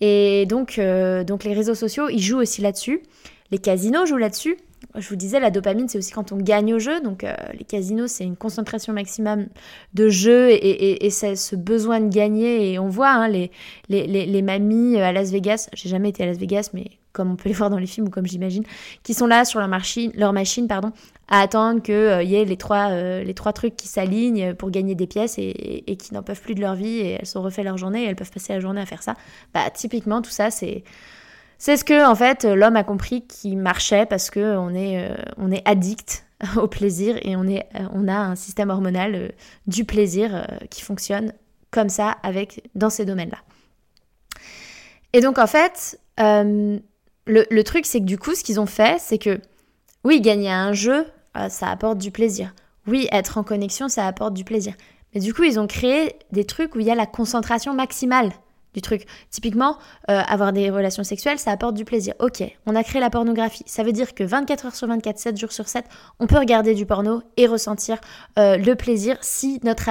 Et 0.00 0.44
donc, 0.46 0.78
euh, 0.78 1.24
donc 1.24 1.44
les 1.44 1.54
réseaux 1.54 1.74
sociaux, 1.74 2.08
ils 2.08 2.20
jouent 2.20 2.40
aussi 2.40 2.60
là-dessus. 2.60 3.02
Les 3.50 3.58
casinos 3.58 4.06
jouent 4.06 4.16
là-dessus. 4.16 4.56
Je 4.96 5.08
vous 5.08 5.16
disais, 5.16 5.40
la 5.40 5.50
dopamine, 5.50 5.88
c'est 5.88 5.98
aussi 5.98 6.12
quand 6.12 6.32
on 6.32 6.36
gagne 6.36 6.74
au 6.74 6.78
jeu. 6.78 7.00
Donc, 7.00 7.24
euh, 7.24 7.34
les 7.58 7.64
casinos, 7.64 8.06
c'est 8.06 8.24
une 8.24 8.36
concentration 8.36 8.92
maximum 8.92 9.46
de 9.94 10.08
jeu 10.08 10.50
et, 10.50 11.10
c'est 11.10 11.36
ce 11.36 11.56
besoin 11.56 12.00
de 12.00 12.08
gagner. 12.08 12.72
Et 12.72 12.78
on 12.78 12.88
voit 12.88 13.10
hein, 13.10 13.28
les, 13.28 13.50
les, 13.88 14.42
mamies 14.42 15.00
à 15.00 15.12
Las 15.12 15.30
Vegas, 15.30 15.68
j'ai 15.72 15.88
jamais 15.88 16.10
été 16.10 16.22
à 16.22 16.26
Las 16.26 16.38
Vegas, 16.38 16.70
mais 16.74 16.92
comme 17.12 17.30
on 17.30 17.36
peut 17.36 17.48
les 17.48 17.54
voir 17.54 17.70
dans 17.70 17.78
les 17.78 17.86
films 17.86 18.08
ou 18.08 18.10
comme 18.10 18.26
j'imagine, 18.26 18.64
qui 19.02 19.14
sont 19.14 19.26
là 19.26 19.44
sur 19.44 19.60
leur 19.60 19.68
machine, 19.68 20.12
leur 20.14 20.32
machine 20.32 20.68
pardon, 20.68 20.92
à 21.28 21.40
attendre 21.40 21.80
qu'il 21.82 21.94
euh, 21.94 22.22
y 22.22 22.36
ait 22.36 22.44
les 22.44 22.56
trois, 22.56 22.90
euh, 22.90 23.24
les 23.24 23.34
trois 23.34 23.52
trucs 23.52 23.76
qui 23.76 23.88
s'alignent 23.88 24.54
pour 24.54 24.70
gagner 24.70 24.94
des 24.94 25.06
pièces 25.06 25.38
et, 25.38 25.84
et 25.86 25.96
qui 25.96 26.14
n'en 26.14 26.22
peuvent 26.22 26.40
plus 26.40 26.54
de 26.54 26.60
leur 26.60 26.74
vie 26.74 26.98
et 26.98 27.10
elles 27.20 27.26
sont 27.26 27.42
refait 27.42 27.62
leur 27.62 27.78
journée 27.78 28.04
et 28.04 28.06
elles 28.06 28.16
peuvent 28.16 28.30
passer 28.30 28.52
la 28.52 28.60
journée 28.60 28.80
à 28.80 28.86
faire 28.86 29.02
ça. 29.02 29.14
Bah, 29.54 29.70
typiquement, 29.70 30.22
tout 30.22 30.30
ça, 30.30 30.50
c'est 30.50 30.84
c'est 31.58 31.76
ce 31.76 31.84
que 31.84 32.06
en 32.06 32.14
fait 32.14 32.44
l'homme 32.44 32.76
a 32.76 32.84
compris 32.84 33.26
qui 33.26 33.56
marchait 33.56 34.06
parce 34.06 34.30
que 34.30 34.56
on 34.56 34.74
est, 34.74 35.10
euh, 35.10 35.16
on 35.36 35.50
est 35.50 35.66
addict 35.66 36.26
au 36.56 36.66
plaisir 36.66 37.16
et 37.22 37.36
on, 37.36 37.46
euh, 37.46 38.08
a 38.08 38.16
un 38.16 38.34
système 38.34 38.70
hormonal 38.70 39.14
euh, 39.14 39.28
du 39.66 39.84
plaisir 39.84 40.46
qui 40.70 40.82
fonctionne 40.82 41.32
comme 41.70 41.88
ça 41.88 42.10
avec 42.22 42.68
dans 42.74 42.90
ces 42.90 43.04
domaines-là. 43.04 43.38
Et 45.12 45.20
donc 45.20 45.38
en 45.38 45.46
fait, 45.46 45.98
le, 46.18 46.80
le, 47.26 47.64
truc 47.64 47.86
c'est 47.86 48.00
que 48.00 48.04
du 48.04 48.18
coup 48.18 48.34
ce 48.34 48.44
qu'ils 48.44 48.60
ont 48.60 48.66
fait 48.66 49.00
c'est 49.00 49.18
que 49.18 49.40
oui 50.04 50.20
gagner 50.20 50.50
un 50.50 50.72
jeu 50.72 51.06
ça 51.48 51.68
apporte 51.68 51.98
du 51.98 52.10
plaisir. 52.10 52.54
Oui 52.86 53.08
être 53.12 53.38
en 53.38 53.44
connexion 53.44 53.88
ça 53.88 54.06
apporte 54.06 54.34
du 54.34 54.44
plaisir. 54.44 54.74
Mais 55.14 55.20
du 55.20 55.32
coup 55.32 55.44
ils 55.44 55.58
ont 55.58 55.66
créé 55.66 56.16
des 56.32 56.44
trucs 56.44 56.74
où 56.74 56.80
il 56.80 56.86
y 56.86 56.90
a 56.90 56.94
la 56.96 57.06
concentration 57.06 57.74
maximale 57.74 58.32
du 58.74 58.82
truc. 58.82 59.06
Typiquement, 59.30 59.78
euh, 60.10 60.20
avoir 60.26 60.52
des 60.52 60.68
relations 60.68 61.04
sexuelles, 61.04 61.38
ça 61.38 61.52
apporte 61.52 61.74
du 61.74 61.84
plaisir. 61.84 62.14
Ok, 62.18 62.42
on 62.66 62.74
a 62.74 62.82
créé 62.82 63.00
la 63.00 63.10
pornographie. 63.10 63.62
Ça 63.66 63.82
veut 63.82 63.92
dire 63.92 64.14
que 64.14 64.24
24 64.24 64.66
heures 64.66 64.74
sur 64.74 64.88
24, 64.88 65.18
7 65.18 65.36
jours 65.38 65.52
sur 65.52 65.68
7, 65.68 65.84
on 66.18 66.26
peut 66.26 66.38
regarder 66.38 66.74
du 66.74 66.84
porno 66.84 67.22
et 67.36 67.46
ressentir 67.46 67.98
euh, 68.38 68.56
le 68.56 68.74
plaisir 68.74 69.16
si 69.22 69.60
notre 69.62 69.90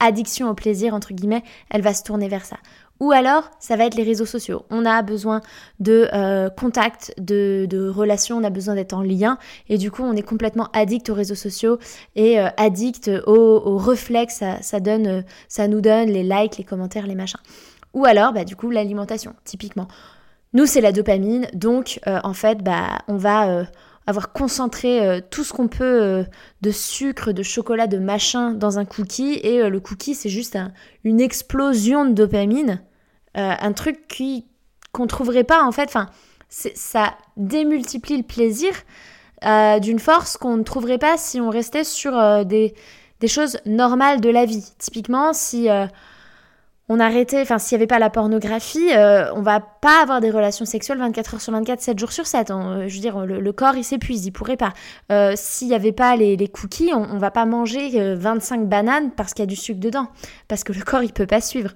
addiction 0.00 0.50
au 0.50 0.54
plaisir, 0.54 0.94
entre 0.94 1.12
guillemets, 1.12 1.44
elle 1.70 1.82
va 1.82 1.94
se 1.94 2.02
tourner 2.02 2.28
vers 2.28 2.44
ça. 2.44 2.56
Ou 2.98 3.10
alors, 3.10 3.50
ça 3.58 3.76
va 3.76 3.84
être 3.84 3.96
les 3.96 4.04
réseaux 4.04 4.26
sociaux. 4.26 4.64
On 4.70 4.86
a 4.86 5.02
besoin 5.02 5.40
de 5.80 6.08
euh, 6.12 6.50
contact, 6.50 7.12
de, 7.18 7.92
relations, 7.92 8.36
on 8.36 8.44
a 8.44 8.50
besoin 8.50 8.76
d'être 8.76 8.92
en 8.92 9.02
lien. 9.02 9.38
Et 9.68 9.76
du 9.76 9.90
coup, 9.90 10.02
on 10.04 10.14
est 10.14 10.22
complètement 10.22 10.68
addict 10.72 11.10
aux 11.10 11.14
réseaux 11.14 11.34
sociaux 11.34 11.78
et 12.14 12.38
addict 12.38 13.10
aux, 13.26 13.76
réflexes. 13.76 14.44
Ça, 14.60 14.80
donne, 14.80 15.24
ça 15.48 15.66
nous 15.66 15.80
donne 15.80 16.10
les 16.10 16.22
likes, 16.22 16.58
les 16.58 16.64
commentaires, 16.64 17.08
les 17.08 17.16
machins. 17.16 17.40
Ou 17.94 18.04
alors, 18.04 18.32
bah, 18.32 18.44
du 18.44 18.56
coup, 18.56 18.70
l'alimentation, 18.70 19.34
typiquement. 19.44 19.88
Nous, 20.54 20.66
c'est 20.66 20.82
la 20.82 20.92
dopamine, 20.92 21.46
donc 21.54 21.98
euh, 22.06 22.20
en 22.24 22.34
fait, 22.34 22.62
bah, 22.62 22.98
on 23.08 23.16
va 23.16 23.48
euh, 23.48 23.64
avoir 24.06 24.32
concentré 24.32 25.06
euh, 25.06 25.20
tout 25.30 25.44
ce 25.44 25.52
qu'on 25.52 25.68
peut 25.68 26.26
de 26.60 26.70
sucre, 26.70 27.32
de 27.32 27.42
chocolat, 27.42 27.86
de 27.86 27.98
machin 27.98 28.52
dans 28.52 28.78
un 28.78 28.84
cookie, 28.84 29.40
et 29.42 29.68
le 29.68 29.80
cookie, 29.80 30.14
c'est 30.14 30.28
juste 30.28 30.58
une 31.04 31.20
explosion 31.20 32.04
de 32.04 32.12
dopamine, 32.12 32.82
un 33.34 33.72
truc 33.72 34.06
qui 34.08 34.46
qu'on 34.92 35.06
trouverait 35.06 35.44
pas 35.44 35.64
en 35.64 35.72
fait, 35.72 35.84
enfin, 35.84 36.10
ça 36.50 37.14
démultiplie 37.38 38.18
le 38.18 38.22
plaisir 38.22 38.72
d'une 39.80 39.98
force 39.98 40.36
qu'on 40.36 40.58
ne 40.58 40.62
trouverait 40.62 40.98
pas 40.98 41.16
si 41.16 41.40
on 41.40 41.48
restait 41.48 41.84
sur 41.84 42.12
des, 42.44 42.74
des, 43.20 43.28
choses 43.28 43.58
normales 43.64 44.20
de 44.20 44.28
la 44.28 44.44
vie. 44.44 44.62
Typiquement, 44.78 45.32
si 45.32 45.66
on 46.88 47.00
arrêtait, 47.00 47.40
enfin 47.40 47.58
s'il 47.58 47.76
n'y 47.76 47.82
avait 47.82 47.86
pas 47.86 47.98
la 47.98 48.10
pornographie, 48.10 48.92
euh, 48.92 49.32
on 49.34 49.42
va 49.42 49.60
pas 49.60 50.02
avoir 50.02 50.20
des 50.20 50.30
relations 50.30 50.64
sexuelles 50.64 50.98
24 50.98 51.34
heures 51.34 51.40
sur 51.40 51.52
24, 51.52 51.80
7 51.80 51.98
jours 51.98 52.12
sur 52.12 52.26
7. 52.26 52.50
Hein. 52.50 52.88
je 52.88 52.94
veux 52.94 53.00
dire, 53.00 53.24
le, 53.24 53.52
corps 53.52 53.76
il 53.76 53.84
s'épuise, 53.84 54.26
il 54.26 54.32
pourrait 54.32 54.56
pas. 54.56 54.72
Euh, 55.10 55.32
s'il 55.36 55.68
n'y 55.68 55.74
avait 55.74 55.92
pas 55.92 56.16
les, 56.16 56.48
cookies, 56.48 56.92
on, 56.92 57.02
on, 57.02 57.18
va 57.18 57.30
pas 57.30 57.46
manger 57.46 58.14
25 58.14 58.60
euh, 58.60 58.64
bananes 58.64 59.10
parce 59.12 59.32
qu'il 59.32 59.42
y 59.42 59.46
a 59.46 59.46
du 59.46 59.56
sucre 59.56 59.80
dedans, 59.80 60.08
parce 60.48 60.64
que 60.64 60.72
le 60.72 60.82
corps 60.82 61.02
il 61.02 61.12
peut 61.12 61.26
pas 61.26 61.40
suivre. 61.40 61.70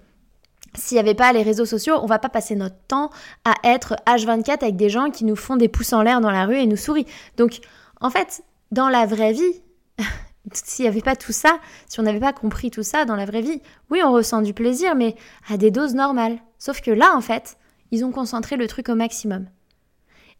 S'il 0.74 0.96
n'y 0.96 1.00
avait 1.00 1.14
pas 1.14 1.32
les 1.32 1.42
réseaux 1.42 1.64
sociaux, 1.64 1.98
on 2.02 2.06
va 2.06 2.18
pas 2.18 2.28
passer 2.28 2.54
notre 2.54 2.76
temps 2.88 3.10
à 3.44 3.54
être 3.64 3.96
H24 4.06 4.62
avec 4.62 4.76
des 4.76 4.90
gens 4.90 5.10
qui 5.10 5.24
nous 5.24 5.36
font 5.36 5.56
des 5.56 5.68
pouces 5.68 5.92
en 5.92 6.02
l'air 6.02 6.20
dans 6.20 6.30
la 6.30 6.44
rue 6.44 6.58
et 6.58 6.66
nous 6.66 6.76
sourient. 6.76 7.06
Donc, 7.38 7.60
en 8.00 8.10
fait, 8.10 8.42
dans 8.72 8.90
la 8.90 9.06
vraie 9.06 9.32
vie, 9.32 9.62
s'il 10.52 10.84
n'y 10.84 10.88
avait 10.88 11.00
pas 11.00 11.16
tout 11.16 11.32
ça, 11.32 11.58
si 11.88 12.00
on 12.00 12.02
n'avait 12.02 12.20
pas 12.20 12.32
compris 12.32 12.70
tout 12.70 12.82
ça 12.82 13.04
dans 13.04 13.16
la 13.16 13.24
vraie 13.24 13.42
vie, 13.42 13.60
oui, 13.90 14.00
on 14.04 14.12
ressent 14.12 14.42
du 14.42 14.54
plaisir, 14.54 14.94
mais 14.94 15.16
à 15.50 15.56
des 15.56 15.70
doses 15.70 15.94
normales. 15.94 16.38
Sauf 16.58 16.80
que 16.80 16.90
là, 16.90 17.14
en 17.16 17.20
fait, 17.20 17.56
ils 17.90 18.04
ont 18.04 18.12
concentré 18.12 18.56
le 18.56 18.66
truc 18.66 18.88
au 18.88 18.94
maximum. 18.94 19.46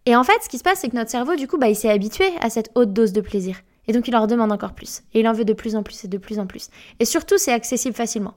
Et 0.07 0.15
en 0.15 0.23
fait, 0.23 0.41
ce 0.43 0.49
qui 0.49 0.59
se 0.59 0.63
passe, 0.63 0.81
c'est 0.81 0.89
que 0.89 0.97
notre 0.97 1.11
cerveau, 1.11 1.35
du 1.35 1.49
coup, 1.49 1.59
bah, 1.59 1.69
il 1.69 1.77
s'est 1.77 1.91
habitué 1.91 2.27
à 2.41 2.49
cette 2.49 2.71
haute 2.75 2.93
dose 2.93 3.13
de 3.13 3.21
plaisir. 3.21 3.61
Et 3.89 3.93
donc, 3.93 4.07
il 4.09 4.17
en 4.17 4.27
demande 4.27 4.53
encore 4.53 4.75
plus. 4.75 5.03
Et 5.15 5.21
il 5.21 5.29
en 5.29 5.33
veut 5.33 5.45
de 5.45 5.53
plus 5.53 5.75
en 5.77 5.83
plus 5.83 6.05
et 6.05 6.09
de 6.09 6.19
plus 6.19 6.39
en 6.39 6.47
plus. 6.47 6.69
Et 7.01 7.05
surtout, 7.05 7.39
c'est 7.39 7.53
accessible 7.53 7.95
facilement. 7.95 8.35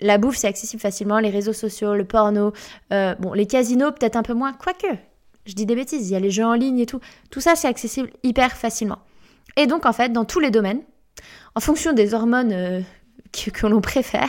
La 0.00 0.16
bouffe, 0.16 0.36
c'est 0.36 0.46
accessible 0.46 0.80
facilement. 0.80 1.18
Les 1.18 1.30
réseaux 1.30 1.52
sociaux, 1.52 1.94
le 1.94 2.04
porno, 2.04 2.52
euh, 2.92 3.14
bon, 3.16 3.32
les 3.32 3.46
casinos, 3.46 3.92
peut-être 3.92 4.16
un 4.16 4.22
peu 4.22 4.34
moins. 4.34 4.52
Quoique, 4.52 4.86
je 5.44 5.54
dis 5.54 5.66
des 5.66 5.74
bêtises, 5.74 6.08
il 6.08 6.12
y 6.12 6.16
a 6.16 6.20
les 6.20 6.30
jeux 6.30 6.44
en 6.44 6.54
ligne 6.54 6.78
et 6.78 6.86
tout. 6.86 7.00
Tout 7.30 7.40
ça, 7.40 7.56
c'est 7.56 7.68
accessible 7.68 8.10
hyper 8.22 8.52
facilement. 8.52 8.98
Et 9.56 9.66
donc, 9.66 9.86
en 9.86 9.92
fait, 9.92 10.12
dans 10.12 10.24
tous 10.24 10.40
les 10.40 10.50
domaines, 10.50 10.82
en 11.54 11.60
fonction 11.60 11.92
des 11.92 12.14
hormones 12.14 12.52
euh, 12.52 12.80
que, 13.32 13.66
l'on 13.66 13.80
préfère, 13.80 14.28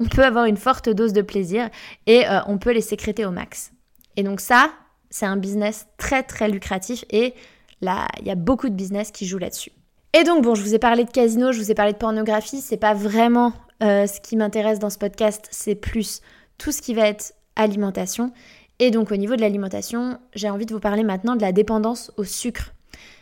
on 0.00 0.06
peut 0.06 0.24
avoir 0.24 0.46
une 0.46 0.56
forte 0.56 0.88
dose 0.88 1.12
de 1.12 1.22
plaisir 1.22 1.68
et 2.06 2.26
euh, 2.26 2.40
on 2.46 2.58
peut 2.58 2.72
les 2.72 2.80
sécréter 2.80 3.24
au 3.24 3.30
max. 3.30 3.72
Et 4.16 4.22
donc 4.22 4.40
ça, 4.40 4.70
c'est 5.10 5.26
un 5.26 5.36
business 5.36 5.86
très 5.98 6.22
très 6.22 6.48
lucratif 6.48 7.04
et 7.10 7.34
là, 7.80 8.08
il 8.20 8.26
y 8.26 8.30
a 8.30 8.36
beaucoup 8.36 8.68
de 8.68 8.74
business 8.74 9.10
qui 9.10 9.26
jouent 9.26 9.38
là-dessus. 9.38 9.72
Et 10.12 10.22
donc 10.22 10.44
bon, 10.44 10.54
je 10.54 10.62
vous 10.62 10.74
ai 10.74 10.78
parlé 10.78 11.04
de 11.04 11.10
casino, 11.10 11.50
je 11.50 11.58
vous 11.58 11.70
ai 11.70 11.74
parlé 11.74 11.92
de 11.92 11.98
pornographie, 11.98 12.60
c'est 12.60 12.76
pas 12.76 12.94
vraiment 12.94 13.52
euh, 13.82 14.06
ce 14.06 14.20
qui 14.20 14.36
m'intéresse 14.36 14.78
dans 14.78 14.90
ce 14.90 14.98
podcast, 14.98 15.48
c'est 15.50 15.74
plus 15.74 16.20
tout 16.56 16.70
ce 16.70 16.80
qui 16.80 16.94
va 16.94 17.08
être 17.08 17.34
alimentation. 17.56 18.32
Et 18.78 18.90
donc 18.90 19.10
au 19.10 19.16
niveau 19.16 19.34
de 19.34 19.40
l'alimentation, 19.40 20.18
j'ai 20.34 20.48
envie 20.48 20.66
de 20.66 20.72
vous 20.72 20.80
parler 20.80 21.02
maintenant 21.02 21.34
de 21.34 21.42
la 21.42 21.52
dépendance 21.52 22.12
au 22.16 22.24
sucre. 22.24 22.72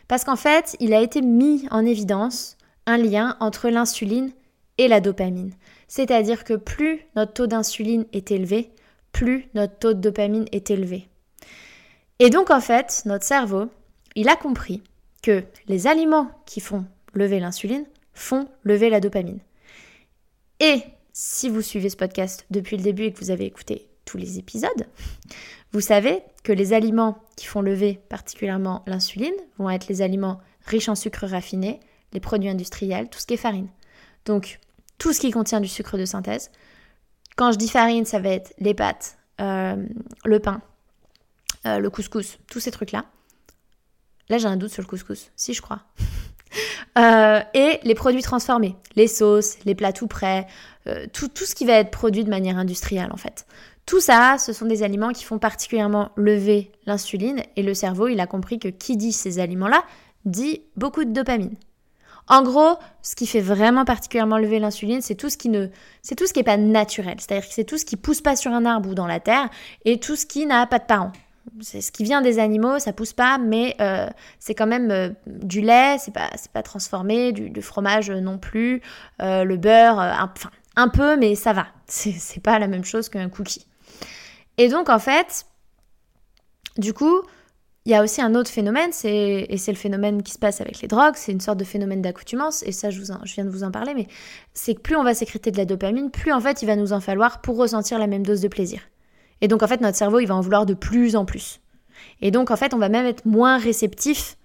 Parce 0.07 0.23
qu'en 0.23 0.35
fait, 0.35 0.75
il 0.79 0.93
a 0.93 1.01
été 1.01 1.21
mis 1.21 1.67
en 1.71 1.85
évidence 1.85 2.57
un 2.85 2.97
lien 2.97 3.37
entre 3.39 3.69
l'insuline 3.69 4.31
et 4.77 4.87
la 4.87 4.99
dopamine. 4.99 5.53
C'est-à-dire 5.87 6.43
que 6.43 6.53
plus 6.53 7.01
notre 7.15 7.33
taux 7.33 7.47
d'insuline 7.47 8.05
est 8.13 8.31
élevé, 8.31 8.71
plus 9.11 9.47
notre 9.53 9.77
taux 9.77 9.93
de 9.93 9.99
dopamine 9.99 10.45
est 10.51 10.71
élevé. 10.71 11.07
Et 12.19 12.29
donc 12.29 12.49
en 12.49 12.61
fait, 12.61 13.03
notre 13.05 13.25
cerveau, 13.25 13.69
il 14.15 14.29
a 14.29 14.35
compris 14.35 14.81
que 15.21 15.43
les 15.67 15.87
aliments 15.87 16.29
qui 16.45 16.59
font 16.59 16.85
lever 17.13 17.39
l'insuline 17.39 17.85
font 18.13 18.47
lever 18.63 18.89
la 18.89 18.99
dopamine. 18.99 19.39
Et 20.59 20.81
si 21.13 21.49
vous 21.49 21.61
suivez 21.61 21.89
ce 21.89 21.97
podcast 21.97 22.45
depuis 22.49 22.77
le 22.77 22.83
début 22.83 23.03
et 23.03 23.13
que 23.13 23.19
vous 23.19 23.31
avez 23.31 23.45
écouté 23.45 23.87
tous 24.05 24.17
les 24.17 24.39
épisodes, 24.39 24.87
vous 25.71 25.81
savez 25.81 26.21
que 26.43 26.51
les 26.51 26.73
aliments 26.73 27.17
qui 27.35 27.45
font 27.45 27.61
lever 27.61 27.99
particulièrement 28.09 28.83
l'insuline 28.85 29.33
vont 29.57 29.69
être 29.69 29.87
les 29.87 30.01
aliments 30.01 30.39
riches 30.65 30.89
en 30.89 30.95
sucre 30.95 31.25
raffiné, 31.25 31.79
les 32.13 32.19
produits 32.19 32.49
industriels, 32.49 33.09
tout 33.09 33.19
ce 33.19 33.25
qui 33.25 33.33
est 33.33 33.37
farine. 33.37 33.67
Donc, 34.25 34.59
tout 34.97 35.13
ce 35.13 35.19
qui 35.19 35.31
contient 35.31 35.59
du 35.59 35.67
sucre 35.67 35.97
de 35.97 36.05
synthèse. 36.05 36.51
Quand 37.35 37.51
je 37.51 37.57
dis 37.57 37.67
farine, 37.67 38.05
ça 38.05 38.19
va 38.19 38.29
être 38.29 38.53
les 38.59 38.73
pâtes, 38.73 39.17
euh, 39.41 39.75
le 40.23 40.39
pain, 40.39 40.61
euh, 41.65 41.79
le 41.79 41.89
couscous, 41.89 42.37
tous 42.49 42.59
ces 42.59 42.71
trucs-là. 42.71 43.05
Là, 44.29 44.37
j'ai 44.37 44.47
un 44.47 44.55
doute 44.55 44.71
sur 44.71 44.81
le 44.81 44.87
couscous, 44.87 45.31
si 45.35 45.53
je 45.53 45.61
crois. 45.61 45.81
Euh, 46.99 47.41
et 47.55 47.79
les 47.81 47.95
produits 47.95 48.21
transformés, 48.21 48.75
les 48.95 49.07
sauces, 49.07 49.57
les 49.65 49.73
plats 49.73 49.91
tout 49.91 50.05
prêts, 50.05 50.45
tout, 51.11 51.27
tout 51.27 51.45
ce 51.45 51.55
qui 51.55 51.65
va 51.65 51.73
être 51.73 51.89
produit 51.89 52.23
de 52.23 52.29
manière 52.29 52.59
industrielle 52.59 53.09
en 53.11 53.17
fait. 53.17 53.47
Tout 53.87 53.99
ça, 53.99 54.37
ce 54.37 54.53
sont 54.53 54.67
des 54.67 54.83
aliments 54.83 55.11
qui 55.11 55.23
font 55.23 55.39
particulièrement 55.39 56.11
lever 56.15 56.71
l'insuline 56.85 57.41
et 57.55 57.63
le 57.63 57.73
cerveau, 57.73 58.07
il 58.07 58.19
a 58.19 58.27
compris 58.27 58.59
que 58.59 58.67
qui 58.67 58.97
dit 58.97 59.11
ces 59.11 59.39
aliments-là 59.39 59.83
dit 60.25 60.61
beaucoup 60.75 61.03
de 61.03 61.11
dopamine. 61.11 61.55
En 62.27 62.41
gros, 62.43 62.77
ce 63.01 63.15
qui 63.15 63.27
fait 63.27 63.41
vraiment 63.41 63.85
particulièrement 63.85 64.37
lever 64.37 64.59
l'insuline, 64.59 65.01
c'est 65.01 65.15
tout 65.15 65.29
ce 65.29 65.37
qui 65.37 65.49
ne, 65.49 65.67
c'est 66.01 66.15
tout 66.15 66.25
ce 66.25 66.33
qui 66.33 66.39
n'est 66.39 66.45
pas 66.45 66.57
naturel. 66.57 67.15
C'est-à-dire 67.19 67.47
que 67.47 67.53
c'est 67.53 67.65
tout 67.65 67.77
ce 67.77 67.85
qui 67.85 67.97
pousse 67.97 68.21
pas 68.21 68.35
sur 68.35 68.51
un 68.51 68.65
arbre 68.65 68.89
ou 68.89 68.93
dans 68.93 69.07
la 69.07 69.19
terre 69.19 69.49
et 69.85 69.99
tout 69.99 70.15
ce 70.15 70.25
qui 70.25 70.45
n'a 70.45 70.65
pas 70.65 70.79
de 70.79 70.85
parents. 70.85 71.11
C'est 71.59 71.81
ce 71.81 71.91
qui 71.91 72.05
vient 72.05 72.21
des 72.21 72.39
animaux, 72.39 72.79
ça 72.79 72.93
pousse 72.93 73.11
pas, 73.11 73.37
mais 73.37 73.75
euh, 73.81 74.07
c'est 74.39 74.55
quand 74.55 74.65
même 74.65 74.91
euh, 74.91 75.09
du 75.27 75.59
lait, 75.59 75.97
c'est 75.99 76.13
pas, 76.13 76.29
c'est 76.35 76.51
pas 76.51 76.63
transformé, 76.63 77.33
du, 77.33 77.61
fromage 77.61 78.09
non 78.09 78.37
plus, 78.37 78.81
euh, 79.21 79.43
le 79.43 79.57
beurre, 79.57 79.97
enfin 80.21 80.49
un 80.75 80.87
peu, 80.87 81.17
mais 81.17 81.35
ça 81.35 81.53
va. 81.53 81.67
C'est 81.87 82.41
pas 82.41 82.57
la 82.57 82.67
même 82.67 82.83
chose 82.83 83.09
qu'un 83.09 83.29
cookie. 83.29 83.67
Et 84.57 84.69
donc 84.69 84.89
en 84.89 84.97
fait, 84.97 85.45
du 86.77 86.93
coup, 86.93 87.21
il 87.85 87.91
y 87.91 87.95
a 87.95 88.01
aussi 88.01 88.21
un 88.21 88.33
autre 88.33 88.49
phénomène, 88.49 88.91
et 89.03 89.57
c'est 89.57 89.71
le 89.71 89.77
phénomène 89.77 90.23
qui 90.23 90.31
se 90.31 90.39
passe 90.39 90.61
avec 90.61 90.79
les 90.81 90.87
drogues, 90.87 91.15
c'est 91.15 91.33
une 91.33 91.41
sorte 91.41 91.57
de 91.57 91.65
phénomène 91.65 92.01
d'accoutumance, 92.01 92.63
et 92.63 92.71
ça 92.71 92.89
je, 92.89 93.01
viens 93.01 93.43
de 93.43 93.49
vous 93.49 93.63
en 93.63 93.71
parler, 93.71 93.93
mais 93.93 94.07
c'est 94.53 94.75
que 94.75 94.81
plus 94.81 94.95
on 94.95 95.03
va 95.03 95.13
sécréter 95.13 95.51
de 95.51 95.57
la 95.57 95.65
dopamine, 95.65 96.09
plus 96.09 96.31
en 96.31 96.39
fait 96.39 96.61
il 96.61 96.65
va 96.65 96.77
nous 96.77 96.93
en 96.93 97.01
falloir 97.01 97.41
pour 97.41 97.57
ressentir 97.57 97.99
la 97.99 98.07
même 98.07 98.25
dose 98.25 98.39
de 98.39 98.47
plaisir. 98.47 98.81
Et 99.41 99.49
donc 99.49 99.63
en 99.63 99.67
fait 99.67 99.81
notre 99.81 99.97
cerveau 99.97 100.19
il 100.19 100.27
va 100.27 100.35
en 100.35 100.41
vouloir 100.41 100.65
de 100.65 100.73
plus 100.73 101.17
en 101.17 101.25
plus. 101.25 101.59
Et 102.21 102.31
donc 102.31 102.51
en 102.51 102.55
fait 102.55 102.73
on 102.73 102.77
va 102.77 102.89
même 102.89 103.05
être 103.05 103.25
moins 103.25 103.57
réceptif 103.57 104.37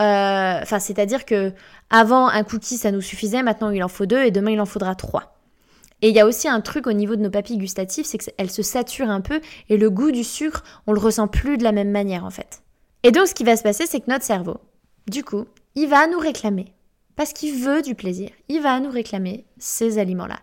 Euh, 0.00 0.60
enfin, 0.62 0.78
c'est-à-dire 0.78 1.26
que 1.26 1.52
avant 1.90 2.28
un 2.28 2.42
cookie 2.44 2.78
ça 2.78 2.90
nous 2.90 3.02
suffisait, 3.02 3.42
maintenant 3.42 3.70
il 3.70 3.82
en 3.82 3.88
faut 3.88 4.06
deux 4.06 4.22
et 4.24 4.30
demain 4.30 4.52
il 4.52 4.60
en 4.60 4.66
faudra 4.66 4.94
trois. 4.94 5.34
Et 6.00 6.08
il 6.08 6.14
y 6.14 6.20
a 6.20 6.26
aussi 6.26 6.48
un 6.48 6.62
truc 6.62 6.86
au 6.86 6.92
niveau 6.92 7.16
de 7.16 7.20
nos 7.22 7.30
papilles 7.30 7.58
gustatives, 7.58 8.06
c'est 8.06 8.16
qu'elles 8.16 8.50
se 8.50 8.62
saturent 8.62 9.10
un 9.10 9.20
peu 9.20 9.40
et 9.68 9.76
le 9.76 9.90
goût 9.90 10.12
du 10.12 10.24
sucre, 10.24 10.64
on 10.86 10.92
le 10.94 11.00
ressent 11.00 11.28
plus 11.28 11.58
de 11.58 11.64
la 11.64 11.72
même 11.72 11.90
manière 11.90 12.24
en 12.24 12.30
fait. 12.30 12.62
Et 13.02 13.12
donc 13.12 13.26
ce 13.26 13.34
qui 13.34 13.44
va 13.44 13.56
se 13.56 13.62
passer, 13.62 13.86
c'est 13.86 14.00
que 14.00 14.10
notre 14.10 14.24
cerveau, 14.24 14.58
du 15.08 15.24
coup, 15.24 15.46
il 15.74 15.88
va 15.88 16.06
nous 16.06 16.18
réclamer 16.18 16.74
parce 17.16 17.32
qu'il 17.32 17.62
veut 17.62 17.82
du 17.82 17.94
plaisir. 17.94 18.30
Il 18.48 18.62
va 18.62 18.80
nous 18.80 18.90
réclamer 18.90 19.44
ces 19.58 19.98
aliments-là. 19.98 20.40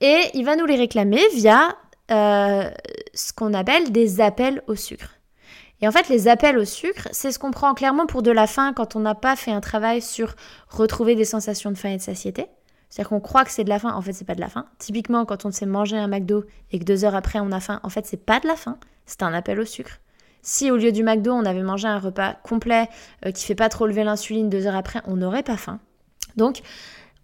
Et 0.00 0.20
il 0.34 0.44
va 0.44 0.56
nous 0.56 0.66
les 0.66 0.76
réclamer 0.76 1.22
via 1.34 1.76
euh, 2.10 2.70
ce 3.14 3.32
qu'on 3.32 3.54
appelle 3.54 3.90
des 3.90 4.20
appels 4.20 4.62
au 4.66 4.74
sucre. 4.74 5.14
Et 5.80 5.88
en 5.88 5.92
fait, 5.92 6.08
les 6.08 6.28
appels 6.28 6.58
au 6.58 6.64
sucre, 6.64 7.08
c'est 7.12 7.32
ce 7.32 7.38
qu'on 7.38 7.50
prend 7.50 7.74
clairement 7.74 8.06
pour 8.06 8.22
de 8.22 8.30
la 8.30 8.46
faim 8.46 8.72
quand 8.74 8.96
on 8.96 9.00
n'a 9.00 9.14
pas 9.14 9.36
fait 9.36 9.50
un 9.50 9.60
travail 9.60 10.02
sur 10.02 10.34
retrouver 10.68 11.14
des 11.14 11.24
sensations 11.24 11.70
de 11.70 11.78
faim 11.78 11.90
et 11.90 11.96
de 11.96 12.02
satiété. 12.02 12.46
C'est-à-dire 12.90 13.08
qu'on 13.08 13.20
croit 13.20 13.44
que 13.44 13.50
c'est 13.50 13.64
de 13.64 13.68
la 13.68 13.78
faim, 13.78 13.92
en 13.94 14.02
fait, 14.02 14.12
c'est 14.12 14.24
pas 14.24 14.34
de 14.34 14.40
la 14.40 14.48
faim. 14.48 14.66
Typiquement, 14.78 15.24
quand 15.24 15.46
on 15.46 15.50
sait 15.50 15.66
manger 15.66 15.96
un 15.96 16.06
McDo 16.06 16.44
et 16.70 16.78
que 16.78 16.84
deux 16.84 17.04
heures 17.04 17.14
après 17.14 17.40
on 17.40 17.50
a 17.50 17.60
faim, 17.60 17.80
en 17.82 17.88
fait, 17.88 18.06
c'est 18.06 18.24
pas 18.24 18.40
de 18.40 18.46
la 18.46 18.56
faim, 18.56 18.78
c'est 19.04 19.22
un 19.22 19.32
appel 19.32 19.58
au 19.58 19.64
sucre. 19.64 20.00
Si 20.44 20.70
au 20.70 20.76
lieu 20.76 20.92
du 20.92 21.02
McDo, 21.02 21.32
on 21.32 21.44
avait 21.44 21.62
mangé 21.62 21.88
un 21.88 21.98
repas 21.98 22.34
complet 22.44 22.88
euh, 23.26 23.32
qui 23.32 23.44
fait 23.44 23.54
pas 23.56 23.68
trop 23.68 23.86
lever 23.86 24.04
l'insuline 24.04 24.48
deux 24.48 24.66
heures 24.66 24.76
après, 24.76 25.00
on 25.06 25.16
n'aurait 25.16 25.42
pas 25.42 25.56
faim. 25.56 25.80
Donc, 26.36 26.60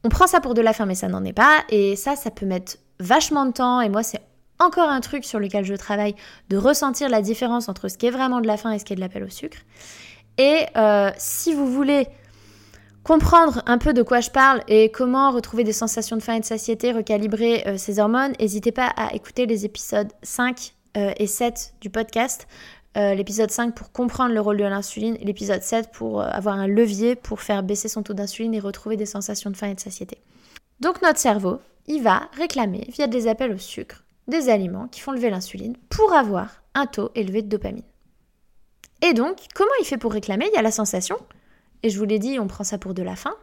on 0.02 0.08
prend 0.08 0.26
ça 0.26 0.40
pour 0.40 0.54
de 0.54 0.62
la 0.62 0.72
faim, 0.72 0.86
mais 0.86 0.94
ça 0.94 1.08
n'en 1.08 1.24
est 1.24 1.32
pas. 1.32 1.58
Et 1.68 1.94
ça, 1.94 2.16
ça 2.16 2.30
peut 2.30 2.46
mettre 2.46 2.78
vachement 2.98 3.44
de 3.44 3.52
temps. 3.52 3.80
Et 3.82 3.90
moi, 3.90 4.02
c'est 4.02 4.20
encore 4.58 4.88
un 4.88 5.00
truc 5.00 5.24
sur 5.24 5.38
lequel 5.38 5.64
je 5.64 5.74
travaille, 5.74 6.14
de 6.48 6.56
ressentir 6.56 7.08
la 7.08 7.22
différence 7.22 7.68
entre 7.68 7.88
ce 7.88 7.98
qui 7.98 8.06
est 8.06 8.10
vraiment 8.10 8.40
de 8.40 8.46
la 8.46 8.56
faim 8.56 8.72
et 8.72 8.78
ce 8.78 8.84
qui 8.84 8.94
est 8.94 8.96
de 8.96 9.00
l'appel 9.00 9.22
au 9.24 9.28
sucre. 9.28 9.58
Et 10.38 10.66
euh, 10.76 11.10
si 11.18 11.54
vous 11.54 11.66
voulez 11.66 12.06
comprendre 13.02 13.62
un 13.66 13.78
peu 13.78 13.92
de 13.92 14.02
quoi 14.02 14.20
je 14.20 14.30
parle 14.30 14.62
et 14.68 14.90
comment 14.90 15.30
retrouver 15.30 15.64
des 15.64 15.72
sensations 15.72 16.16
de 16.16 16.22
faim 16.22 16.34
et 16.34 16.40
de 16.40 16.44
satiété, 16.44 16.92
recalibrer 16.92 17.64
euh, 17.66 17.76
ces 17.76 17.98
hormones, 17.98 18.32
n'hésitez 18.38 18.72
pas 18.72 18.86
à 18.96 19.14
écouter 19.14 19.46
les 19.46 19.64
épisodes 19.64 20.12
5 20.22 20.74
euh, 20.96 21.12
et 21.16 21.26
7 21.26 21.74
du 21.80 21.90
podcast. 21.90 22.46
L'épisode 22.96 23.50
5 23.50 23.74
pour 23.74 23.92
comprendre 23.92 24.34
le 24.34 24.40
rôle 24.40 24.56
de 24.56 24.64
l'insuline 24.64 25.16
et 25.20 25.24
l'épisode 25.24 25.62
7 25.62 25.90
pour 25.92 26.22
avoir 26.22 26.56
un 26.56 26.66
levier 26.66 27.14
pour 27.14 27.40
faire 27.40 27.62
baisser 27.62 27.88
son 27.88 28.02
taux 28.02 28.14
d'insuline 28.14 28.54
et 28.54 28.60
retrouver 28.60 28.96
des 28.96 29.06
sensations 29.06 29.50
de 29.50 29.56
faim 29.56 29.68
et 29.68 29.74
de 29.74 29.80
satiété. 29.80 30.18
Donc 30.80 31.00
notre 31.02 31.18
cerveau, 31.18 31.60
il 31.86 32.02
va 32.02 32.28
réclamer 32.36 32.88
via 32.90 33.06
des 33.06 33.28
appels 33.28 33.52
au 33.52 33.58
sucre 33.58 34.04
des 34.30 34.48
aliments 34.48 34.88
qui 34.88 35.00
font 35.00 35.12
lever 35.12 35.28
l'insuline 35.28 35.76
pour 35.90 36.12
avoir 36.14 36.62
un 36.74 36.86
taux 36.86 37.10
élevé 37.14 37.42
de 37.42 37.48
dopamine. 37.48 37.84
Et 39.02 39.12
donc, 39.12 39.38
comment 39.54 39.70
il 39.80 39.84
fait 39.84 39.98
pour 39.98 40.12
réclamer? 40.12 40.46
Il 40.50 40.54
y 40.54 40.58
a 40.58 40.62
la 40.62 40.70
sensation, 40.70 41.16
et 41.82 41.90
je 41.90 41.98
vous 41.98 42.04
l'ai 42.04 42.18
dit, 42.18 42.38
on 42.38 42.46
prend 42.46 42.64
ça 42.64 42.78
pour 42.78 42.94
de 42.94 43.02
la 43.02 43.16
faim. 43.16 43.34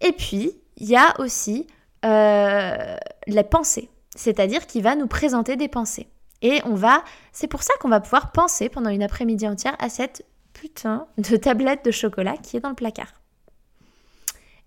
Et 0.00 0.12
puis, 0.12 0.52
il 0.76 0.88
y 0.88 0.96
a 0.96 1.18
aussi 1.20 1.66
euh, 2.04 2.96
la 3.26 3.44
pensée, 3.44 3.90
c'est-à-dire 4.14 4.66
qu'il 4.66 4.82
va 4.82 4.94
nous 4.94 5.06
présenter 5.06 5.56
des 5.56 5.68
pensées. 5.68 6.06
Et 6.42 6.60
on 6.64 6.74
va, 6.74 7.02
c'est 7.32 7.48
pour 7.48 7.62
ça 7.62 7.72
qu'on 7.80 7.88
va 7.88 8.00
pouvoir 8.00 8.32
penser 8.32 8.68
pendant 8.68 8.90
une 8.90 9.02
après-midi 9.02 9.46
entière 9.46 9.76
à 9.78 9.88
cette 9.88 10.24
putain 10.52 11.06
de 11.18 11.36
tablette 11.36 11.84
de 11.84 11.90
chocolat 11.90 12.36
qui 12.36 12.56
est 12.56 12.60
dans 12.60 12.68
le 12.68 12.74
placard. 12.74 13.12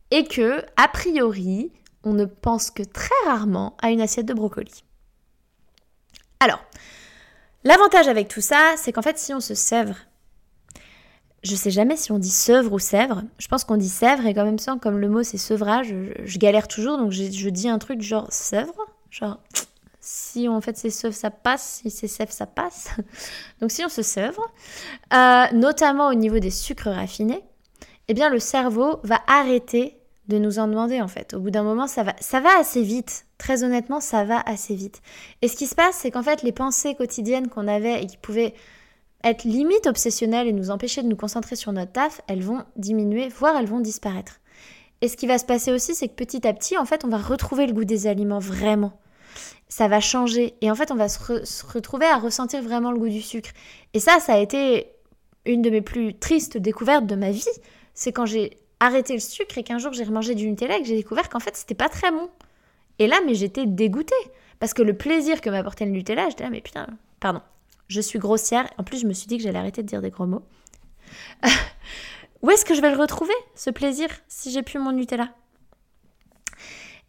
Et 0.10 0.26
que, 0.26 0.64
a 0.76 0.88
priori, 0.90 1.72
on 2.04 2.14
ne 2.14 2.26
pense 2.26 2.72
que 2.72 2.84
très 2.84 3.16
rarement 3.26 3.78
à 3.82 3.92
une 3.92 4.02
assiette 4.02 4.26
de 4.26 4.34
brocoli. 4.34 4.84
Alors, 6.40 6.60
l'avantage 7.64 8.08
avec 8.08 8.28
tout 8.28 8.42
ça, 8.42 8.74
c'est 8.78 8.92
qu'en 8.92 9.02
fait, 9.02 9.18
si 9.18 9.34
on 9.34 9.40
se 9.40 9.54
sèvre, 9.54 9.96
je 11.44 11.56
sais 11.56 11.72
jamais 11.72 11.98
si 11.98 12.12
on 12.12 12.20
dit 12.20 12.30
sevre 12.30 12.72
ou 12.74 12.80
sèvre. 12.80 13.24
Je 13.40 13.48
pense 13.48 13.64
qu'on 13.64 13.78
dit 13.78 13.90
sèvre 13.90 14.26
et 14.26 14.34
quand 14.34 14.46
même 14.46 14.60
ça, 14.60 14.76
comme 14.82 15.00
le 15.00 15.10
mot 15.10 15.24
c'est 15.24 15.38
sevrage, 15.38 15.94
je, 16.24 16.38
galère 16.38 16.68
toujours 16.68 16.98
donc 16.98 17.12
je, 17.12 17.50
dis 17.50 17.68
un 17.68 17.80
truc 17.80 18.02
genre 18.02 18.32
sèvre, 18.32 18.76
genre 19.10 19.40
si 20.12 20.50
en 20.50 20.60
fait 20.60 20.78
c'est 20.78 20.90
sèvre 20.90 21.14
ça 21.14 21.32
passe, 21.32 21.80
si 21.82 21.90
c'est 21.90 22.08
sèvre 22.08 22.32
ça 22.32 22.46
passe. 22.46 22.90
Donc 23.62 23.72
si 23.72 23.84
on 23.86 23.90
se 23.90 24.02
sèvre, 24.02 24.46
euh, 25.14 25.46
notamment 25.54 26.10
au 26.10 26.14
niveau 26.14 26.40
des 26.40 26.52
sucres 26.52 26.90
raffinés, 26.90 27.42
eh 28.08 28.14
bien 28.14 28.30
le 28.30 28.40
cerveau 28.40 29.00
va 29.04 29.22
arrêter 29.28 29.98
de 30.28 30.38
nous 30.38 30.60
en 30.60 30.68
demander 30.68 31.02
en 31.02 31.08
fait. 31.08 31.34
Au 31.34 31.40
bout 31.40 31.50
d'un 31.50 31.64
moment, 31.64 31.88
ça 31.88 32.04
va, 32.04 32.14
ça 32.20 32.40
va 32.40 32.60
assez 32.60 32.84
vite. 32.84 33.26
Très 33.38 33.64
honnêtement, 33.64 34.00
ça 34.00 34.24
va 34.24 34.42
assez 34.46 34.76
vite. 34.76 35.02
Et 35.42 35.48
ce 35.48 35.56
qui 35.56 35.66
se 35.66 35.76
passe, 35.76 35.96
c'est 35.96 36.12
qu'en 36.12 36.24
fait, 36.24 36.44
les 36.44 36.52
pensées 36.52 36.94
quotidiennes 36.94 37.48
qu'on 37.48 37.68
avait 37.68 38.04
et 38.04 38.08
qui 38.08 38.18
pouvaient 38.18 38.54
être 39.24 39.44
limite 39.46 39.88
obsessionnelles 39.88 40.48
et 40.48 40.54
nous 40.54 40.72
empêcher 40.72 41.04
de 41.04 41.08
nous 41.08 41.16
concentrer 41.16 41.56
sur 41.56 41.72
notre 41.72 41.92
taf, 41.92 42.22
elles 42.28 42.44
vont 42.44 42.64
diminuer, 42.76 43.30
voire 43.30 43.56
elles 43.58 43.66
vont 43.66 43.80
disparaître. 43.80 44.40
Et 45.02 45.08
ce 45.08 45.18
qui 45.18 45.26
va 45.26 45.38
se 45.38 45.46
passer 45.46 45.72
aussi, 45.72 45.96
c'est 45.96 46.08
que 46.08 46.14
petit 46.14 46.48
à 46.48 46.54
petit, 46.54 46.78
en 46.78 46.86
fait, 46.86 47.06
on 47.06 47.10
va 47.10 47.18
retrouver 47.18 47.66
le 47.66 47.74
goût 47.74 47.86
des 47.86 48.08
aliments 48.08 48.40
vraiment. 48.40 48.94
Ça 49.72 49.88
va 49.88 50.02
changer. 50.02 50.56
Et 50.60 50.70
en 50.70 50.76
fait, 50.76 50.92
on 50.92 50.96
va 50.96 51.08
se, 51.08 51.66
retrouver 51.66 52.06
à 52.06 52.18
ressentir 52.18 52.62
vraiment 52.62 52.92
le 52.92 53.00
goût 53.00 53.08
du 53.08 53.22
sucre. 53.22 53.52
Et 53.94 54.02
ça, 54.02 54.20
ça 54.20 54.34
a 54.34 54.38
été 54.38 54.92
une 55.46 55.62
de 55.62 55.70
mes 55.70 55.82
plus 55.82 56.14
tristes 56.20 56.58
découvertes 56.58 57.08
de 57.08 57.16
ma 57.16 57.32
vie. 57.32 57.48
C'est 57.94 58.12
quand 58.12 58.26
j'ai 58.26 58.60
arrêté 58.82 59.14
le 59.14 59.22
sucre 59.22 59.58
et 59.58 59.64
qu'un 59.64 59.78
jour 59.78 59.94
j'ai 59.94 60.04
remangé 60.04 60.36
du 60.36 60.50
Nutella 60.50 60.78
et 60.78 60.82
que 60.82 60.88
j'ai 60.88 60.98
découvert 60.98 61.30
qu'en 61.30 61.40
fait 61.40 61.56
c'était 61.56 61.74
pas 61.74 61.88
très 61.88 62.12
bon. 62.12 62.30
Et 63.00 63.08
là, 63.08 63.22
mais 63.26 63.34
j'étais 63.34 63.66
dégoûtée. 63.66 64.14
Parce 64.60 64.74
que 64.74 64.82
le 64.82 64.98
plaisir 64.98 65.40
que 65.40 65.50
m'apportait 65.50 65.86
le 65.86 65.92
Nutella, 65.92 66.28
j'étais 66.28 66.44
là, 66.44 66.50
mais 66.50 66.60
putain, 66.60 66.86
pardon, 67.22 67.42
je 67.88 68.02
suis 68.02 68.20
grossière. 68.20 68.70
En 68.78 68.84
plus, 68.84 69.00
je 69.00 69.08
me 69.08 69.14
suis 69.14 69.28
dit 69.28 69.38
que 69.38 69.44
j'allais 69.44 69.60
arrêter 69.60 69.84
de 69.84 69.88
dire 69.88 70.02
des 70.02 70.10
gros 70.10 70.28
mots. 70.28 70.44
Où 72.42 72.52
est-ce 72.52 72.66
que 72.66 72.76
je 72.76 72.82
vais 72.82 72.92
le 72.92 72.98
retrouver, 72.98 73.34
ce 73.56 73.70
plaisir, 73.70 74.10
si 74.28 74.52
j'ai 74.52 74.64
plus 74.64 74.80
mon 74.80 74.92
Nutella? 74.92 75.30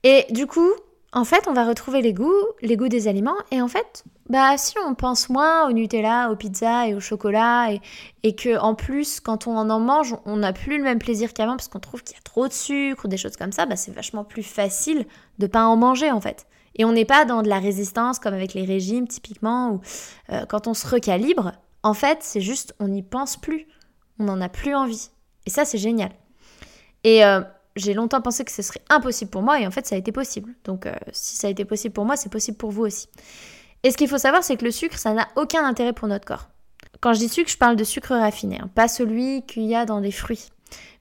Et 0.05 0.27
du 0.31 0.47
coup, 0.47 0.71
en 1.15 1.25
fait, 1.25 1.47
on 1.47 1.53
va 1.53 1.67
retrouver 1.67 2.01
les 2.01 2.15
goûts, 2.15 2.33
les 2.63 2.77
goûts 2.77 2.89
des 2.89 3.07
aliments. 3.07 3.37
Et 3.51 3.61
en 3.61 3.69
fait, 3.69 4.05
bah 4.31 4.57
si 4.57 4.75
on 4.87 4.95
pense 4.95 5.29
moins 5.29 5.69
au 5.69 5.73
Nutella, 5.73 6.31
aux 6.31 6.37
pizzas 6.37 6.87
et 6.87 6.95
au 6.95 7.01
chocolat, 7.01 7.73
et, 7.73 7.81
et 8.23 8.35
que 8.35 8.59
en 8.59 8.75
plus, 8.75 9.21
quand 9.21 9.47
on 9.47 9.57
en 9.57 9.81
mange, 9.81 10.17
on 10.25 10.37
n'a 10.37 10.55
plus 10.55 10.79
le 10.79 10.85
même 10.85 10.99
plaisir 10.99 11.35
qu'avant 11.35 11.57
parce 11.57 11.69
qu'on 11.69 11.81
trouve 11.81 12.03
qu'il 12.03 12.17
y 12.17 12.19
a 12.19 12.23
trop 12.23 12.49
de 12.49 12.53
sucre 12.53 13.05
ou 13.05 13.09
des 13.09 13.19
choses 13.19 13.37
comme 13.37 13.53
ça, 13.53 13.67
bah 13.67 13.77
c'est 13.77 13.93
vachement 13.93 14.25
plus 14.25 14.43
facile 14.43 15.07
de 15.39 15.47
pas 15.47 15.65
en 15.67 15.77
manger 15.77 16.11
en 16.11 16.21
fait. 16.21 16.47
Et 16.77 16.87
on 16.87 16.93
n'est 16.93 17.05
pas 17.05 17.27
dans 17.27 17.43
de 17.43 17.49
la 17.49 17.59
résistance 17.59 18.19
comme 18.19 18.33
avec 18.33 18.55
les 18.55 18.65
régimes 18.65 19.07
typiquement, 19.07 19.73
ou 19.73 19.81
euh, 20.31 20.47
quand 20.47 20.67
on 20.67 20.73
se 20.73 20.89
recalibre, 20.89 21.53
en 21.83 21.93
fait, 21.93 22.19
c'est 22.23 22.41
juste 22.41 22.75
on 22.81 22.89
n'y 22.89 23.03
pense 23.03 23.37
plus, 23.37 23.67
on 24.19 24.25
n'en 24.25 24.41
a 24.41 24.49
plus 24.49 24.75
envie. 24.75 25.11
Et 25.45 25.51
ça, 25.51 25.67
c'est 25.67 25.79
génial. 25.79 26.13
Et 27.05 27.25
euh, 27.25 27.43
j'ai 27.77 27.95
longtemps 27.95 28.21
pensé 28.21 28.45
que 28.45 28.53
ce 28.53 28.63
serait 28.63 28.83
impossible 28.91 29.31
pour 29.31 29.43
moi 29.43 29.61
et 29.61 29.67
en 29.67 29.71
fait 29.71 29.87
ça 29.87 29.95
a 29.95 29.99
été 29.99 30.13
possible. 30.13 30.53
Donc 30.65 30.87
euh, 30.87 30.95
si 31.13 31.37
ça 31.37 31.47
a 31.47 31.51
été 31.51 31.65
possible 31.65 31.95
pour 31.95 32.05
moi, 32.05 32.17
c'est 32.17 32.31
possible 32.31 32.57
pour 32.57 32.71
vous 32.71 32.83
aussi. 32.83 33.09
Et 33.83 33.91
ce 33.91 33.97
qu'il 33.97 34.09
faut 34.09 34.19
savoir, 34.19 34.45
c'est 34.45 34.57
que 34.57 34.65
le 34.65 34.71
sucre, 34.71 34.99
ça 34.99 35.13
n'a 35.13 35.29
aucun 35.37 35.65
intérêt 35.65 35.93
pour 35.93 36.09
notre 36.09 36.25
corps. 36.25 36.49
Quand 37.01 37.15
je 37.15 37.19
dis 37.19 37.29
sucre, 37.29 37.51
je 37.51 37.59
parle 37.59 37.77
de 37.77 37.85
sucre 37.85 38.15
raffiné, 38.15 38.61
hein, 38.61 38.71
pas 38.75 38.87
celui 38.87 39.43
qu'il 39.43 39.65
y 39.65 39.75
a 39.75 39.85
dans 39.85 40.01
des 40.01 40.13
fruits. 40.13 40.51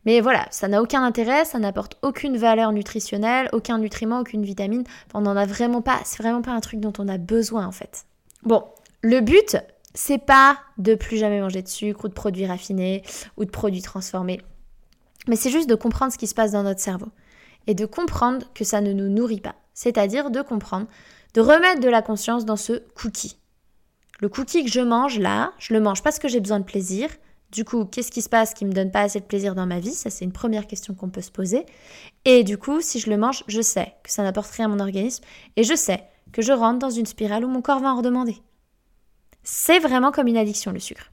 Mais 0.06 0.20
voilà, 0.20 0.48
ça 0.50 0.68
n'a 0.68 0.82
aucun 0.82 1.04
intérêt, 1.04 1.46
ça 1.46 1.60
n'apporte 1.60 1.98
aucune 2.02 2.38
valeur 2.38 2.72
nutritionnelle, 2.72 3.50
aucun 3.54 3.78
nutriment, 3.78 4.20
aucune 4.20 4.44
vitamine. 4.44 4.84
on 5.14 5.22
n'en 5.22 5.38
a 5.38 5.46
vraiment 5.46 5.82
pas, 5.82 6.00
c'est 6.06 6.24
vraiment 6.24 6.42
pas 6.42 6.52
un 6.52 6.60
truc 6.60 6.80
dont 6.80 6.94
on 6.98 7.08
a 7.08 7.20
besoin 7.20 7.68
en 7.68 7.72
fait. 7.72 8.06
Bon, 8.44 8.64
le 9.02 9.22
but, 9.22 9.58
c'est 9.94 10.18
pas 10.18 10.58
de 10.78 10.96
plus 10.96 11.18
jamais 11.18 11.40
manger 11.40 11.62
de 11.62 11.68
sucre 11.68 12.06
ou 12.06 12.08
de 12.08 12.14
produits 12.14 12.48
raffinés 12.48 13.04
ou 13.38 13.46
de 13.46 13.52
produits 13.52 13.82
transformés. 13.82 14.42
Mais 15.28 15.36
c'est 15.36 15.50
juste 15.50 15.70
de 15.70 15.76
comprendre 15.76 16.12
ce 16.12 16.18
qui 16.18 16.28
se 16.28 16.34
passe 16.34 16.52
dans 16.52 16.64
notre 16.64 16.80
cerveau 16.80 17.08
et 17.68 17.76
de 17.76 17.86
comprendre 17.86 18.48
que 18.54 18.64
ça 18.64 18.82
ne 18.82 18.94
nous 18.94 19.10
nourrit 19.10 19.42
pas. 19.42 19.56
C'est-à-dire 19.74 20.32
de 20.32 20.42
comprendre, 20.42 20.88
de 21.34 21.42
remettre 21.42 21.80
de 21.80 21.90
la 21.90 22.02
conscience 22.02 22.46
dans 22.46 22.56
ce 22.56 22.82
cookie. 22.96 23.38
Le 24.20 24.30
cookie 24.30 24.64
que 24.64 24.72
je 24.72 24.82
mange 24.82 25.20
là, 25.20 25.54
je 25.58 25.74
le 25.74 25.80
mange 25.80 26.04
parce 26.04 26.20
que 26.20 26.28
j'ai 26.28 26.40
besoin 26.40 26.60
de 26.60 26.66
plaisir. 26.66 27.10
Du 27.52 27.66
coup, 27.66 27.86
qu'est-ce 27.86 28.12
qui 28.12 28.22
se 28.22 28.30
passe 28.30 28.54
qui 28.54 28.66
me 28.66 28.72
donne 28.72 28.92
pas 28.92 29.02
assez 29.02 29.20
de 29.20 29.26
plaisir 29.26 29.56
dans 29.56 29.66
ma 29.66 29.80
vie? 29.80 29.94
Ça, 29.94 30.10
c'est 30.10 30.24
une 30.24 30.32
première 30.32 30.68
question 30.68 30.94
qu'on 30.94 31.10
peut 31.10 31.22
se 31.22 31.32
poser. 31.32 31.66
Et 32.24 32.44
du 32.44 32.58
coup, 32.58 32.82
si 32.82 33.00
je 33.00 33.10
le 33.10 33.18
mange, 33.18 33.44
je 33.48 33.62
sais 33.62 33.94
que 34.04 34.12
ça 34.12 34.24
n'apporte 34.24 34.52
rien 34.52 34.66
à 34.66 34.70
mon 34.70 34.80
organisme 34.80 35.24
et 35.56 35.64
je 35.64 35.76
sais 35.76 36.04
que 36.32 36.42
je 36.42 36.54
rentre 36.54 36.80
dans 36.80 36.90
une 36.90 37.06
spirale 37.06 37.44
où 37.44 37.50
mon 37.50 37.62
corps 37.62 37.80
va 37.80 37.94
en 37.94 37.98
redemander. 37.98 38.38
C'est 39.44 39.80
vraiment 39.80 40.12
comme 40.12 40.28
une 40.28 40.38
addiction, 40.38 40.72
le 40.72 40.80
sucre. 40.80 41.12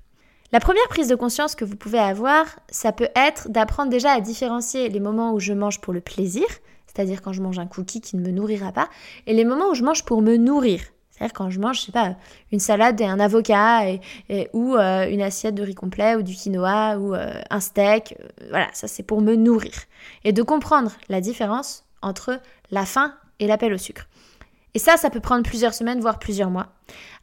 La 0.51 0.61
première 0.61 0.89
prise 0.89 1.09
de 1.09 1.15
conscience 1.15 1.55
que 1.55 1.67
vous 1.67 1.77
pouvez 1.77 1.99
avoir, 1.99 2.47
ça 2.71 2.93
peut 2.93 3.11
être 3.15 3.51
d'apprendre 3.51 3.91
déjà 3.91 4.13
à 4.13 4.21
différencier 4.21 4.89
les 4.89 4.99
moments 4.99 5.35
où 5.35 5.41
je 5.41 5.53
mange 5.53 5.79
pour 5.79 5.93
le 5.93 6.01
plaisir, 6.01 6.47
c'est-à-dire 6.87 7.21
quand 7.21 7.35
je 7.35 7.43
mange 7.43 7.59
un 7.59 7.67
cookie 7.67 8.01
qui 8.01 8.17
ne 8.17 8.23
me 8.23 8.31
nourrira 8.31 8.73
pas, 8.73 8.89
et 9.27 9.35
les 9.35 9.45
moments 9.45 9.69
où 9.69 9.75
je 9.75 9.85
mange 9.85 10.07
pour 10.07 10.23
me 10.23 10.39
nourrir. 10.39 10.81
C'est-à-dire 11.11 11.35
quand 11.35 11.51
je 11.51 11.61
mange, 11.61 11.81
je 11.81 11.87
sais 11.87 11.93
pas, 11.93 12.17
une 12.51 12.61
salade 12.61 12.99
et 12.99 13.05
un 13.05 13.21
avocat, 13.21 13.83
ou 14.55 14.77
euh, 14.77 15.11
une 15.11 15.21
assiette 15.21 15.55
de 15.55 15.63
riz 15.63 15.75
complet, 15.75 16.17
ou 16.17 16.23
du 16.23 16.35
quinoa, 16.35 16.97
ou 16.97 17.15
euh, 17.15 17.43
un 17.51 17.61
steak. 17.61 18.15
Euh, 18.19 18.49
voilà, 18.49 18.69
ça 18.73 18.89
c'est 18.89 19.03
pour 19.03 19.21
me 19.21 19.37
nourrir. 19.37 19.73
Et 20.25 20.33
de 20.33 20.43
comprendre 20.43 20.93
la 21.11 21.21
différence 21.21 21.85
entre 22.01 22.41
la 22.71 22.87
faim 22.87 23.13
et 23.39 23.47
l'appel 23.47 23.75
au 23.75 23.79
sucre. 23.79 24.07
Et 24.73 24.79
ça, 24.79 24.97
ça 24.97 25.11
peut 25.11 25.21
prendre 25.21 25.43
plusieurs 25.43 25.75
semaines, 25.75 26.01
voire 26.01 26.19
plusieurs 26.19 26.51
mois, 26.51 26.69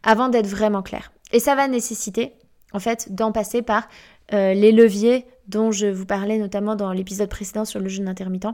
avant 0.03 0.29
d'être 0.29 0.47
vraiment 0.47 0.83
clair. 0.83 1.11
Et 1.31 1.39
ça 1.39 1.55
va 1.55 1.67
nécessiter 1.67 2.33
en 2.75 2.79
fait, 2.79 3.13
d'en 3.13 3.31
passer 3.31 3.61
par 3.61 3.87
les 4.31 4.71
leviers 4.71 5.25
dont 5.47 5.71
je 5.71 5.87
vous 5.87 6.05
parlais 6.05 6.37
notamment 6.37 6.75
dans 6.75 6.91
l'épisode 6.91 7.29
précédent 7.29 7.65
sur 7.65 7.79
le 7.79 7.87
jeûne 7.87 8.07
intermittent. 8.07 8.47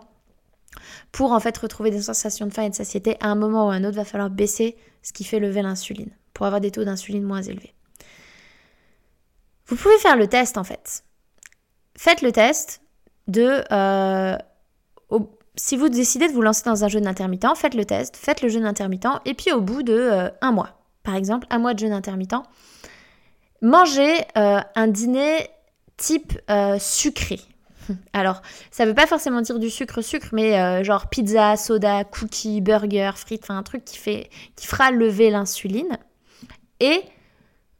Pour 1.11 1.31
en 1.31 1.39
fait 1.39 1.57
retrouver 1.57 1.91
des 1.91 2.01
sensations 2.01 2.45
de 2.45 2.53
faim 2.53 2.63
et 2.63 2.69
de 2.69 2.75
satiété, 2.75 3.17
à 3.19 3.27
un 3.27 3.35
moment 3.35 3.67
ou 3.67 3.69
à 3.71 3.73
un 3.73 3.83
autre, 3.83 3.95
va 3.95 4.05
falloir 4.05 4.29
baisser 4.29 4.77
ce 5.01 5.13
qui 5.13 5.23
fait 5.23 5.39
lever 5.39 5.61
l'insuline 5.61 6.11
pour 6.33 6.45
avoir 6.45 6.61
des 6.61 6.71
taux 6.71 6.83
d'insuline 6.83 7.23
moins 7.23 7.41
élevés. 7.41 7.73
Vous 9.67 9.75
pouvez 9.75 9.97
faire 9.97 10.15
le 10.15 10.27
test 10.27 10.57
en 10.57 10.63
fait. 10.63 11.03
Faites 11.97 12.21
le 12.21 12.31
test 12.31 12.81
de... 13.27 13.63
Euh, 13.71 14.37
si 15.55 15.75
vous 15.75 15.89
décidez 15.89 16.29
de 16.29 16.33
vous 16.33 16.41
lancer 16.41 16.63
dans 16.65 16.83
un 16.85 16.87
jeûne 16.87 17.07
intermittent, 17.07 17.55
faites 17.55 17.75
le 17.75 17.85
test, 17.85 18.15
faites 18.15 18.41
le 18.41 18.47
jeûne 18.47 18.65
intermittent, 18.65 19.19
et 19.25 19.33
puis 19.33 19.51
au 19.51 19.59
bout 19.59 19.83
de 19.83 19.93
euh, 19.93 20.29
un 20.41 20.51
mois, 20.51 20.81
par 21.03 21.15
exemple, 21.15 21.45
un 21.49 21.59
mois 21.59 21.73
de 21.73 21.79
jeûne 21.79 21.91
intermittent, 21.91 22.43
mangez 23.61 24.15
euh, 24.37 24.59
un 24.75 24.87
dîner 24.87 25.49
type 25.97 26.39
sucré. 26.79 27.39
Alors, 28.13 28.41
ça 28.71 28.85
veut 28.85 28.95
pas 28.95 29.07
forcément 29.07 29.41
dire 29.41 29.59
du 29.59 29.69
sucre-sucre, 29.69 30.29
mais 30.33 30.83
genre 30.83 31.09
pizza, 31.09 31.55
soda, 31.57 32.03
cookies, 32.03 32.61
burger, 32.61 33.11
frites, 33.15 33.43
enfin 33.43 33.57
un 33.57 33.63
truc 33.63 33.85
qui, 33.85 33.97
fait, 33.97 34.29
qui 34.55 34.65
fera 34.65 34.91
lever 34.91 35.29
l'insuline. 35.29 35.97
Et 36.79 37.03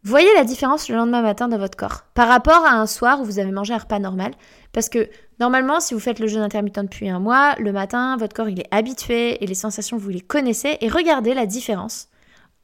Voyez 0.04 0.34
la 0.34 0.44
différence 0.44 0.90
le 0.90 0.96
lendemain 0.96 1.22
matin 1.22 1.48
dans 1.48 1.60
votre 1.60 1.78
corps 1.78 2.06
par 2.16 2.28
rapport 2.28 2.66
à 2.66 2.72
un 2.72 2.88
soir 2.88 3.22
où 3.22 3.24
vous 3.24 3.38
avez 3.38 3.52
mangé 3.52 3.72
un 3.76 3.78
repas 3.78 4.00
normal. 4.00 4.34
Parce 4.74 4.90
que 4.90 5.08
normalement, 5.40 5.80
si 5.80 5.94
vous 5.94 6.00
faites 6.00 6.18
le 6.18 6.26
jeûne 6.26 6.42
intermittent 6.42 6.80
depuis 6.80 7.08
un 7.08 7.20
mois, 7.20 7.56
le 7.60 7.72
matin, 7.72 8.18
votre 8.18 8.36
corps 8.36 8.50
il 8.50 8.60
est 8.60 8.68
habitué 8.72 9.44
et 9.44 9.48
les 9.48 9.54
sensations 9.54 9.98
vous 9.98 10.10
les 10.10 10.22
connaissez. 10.22 10.78
Et 10.82 10.90
regardez 10.90 11.36
la 11.36 11.46
différence. 11.46 12.08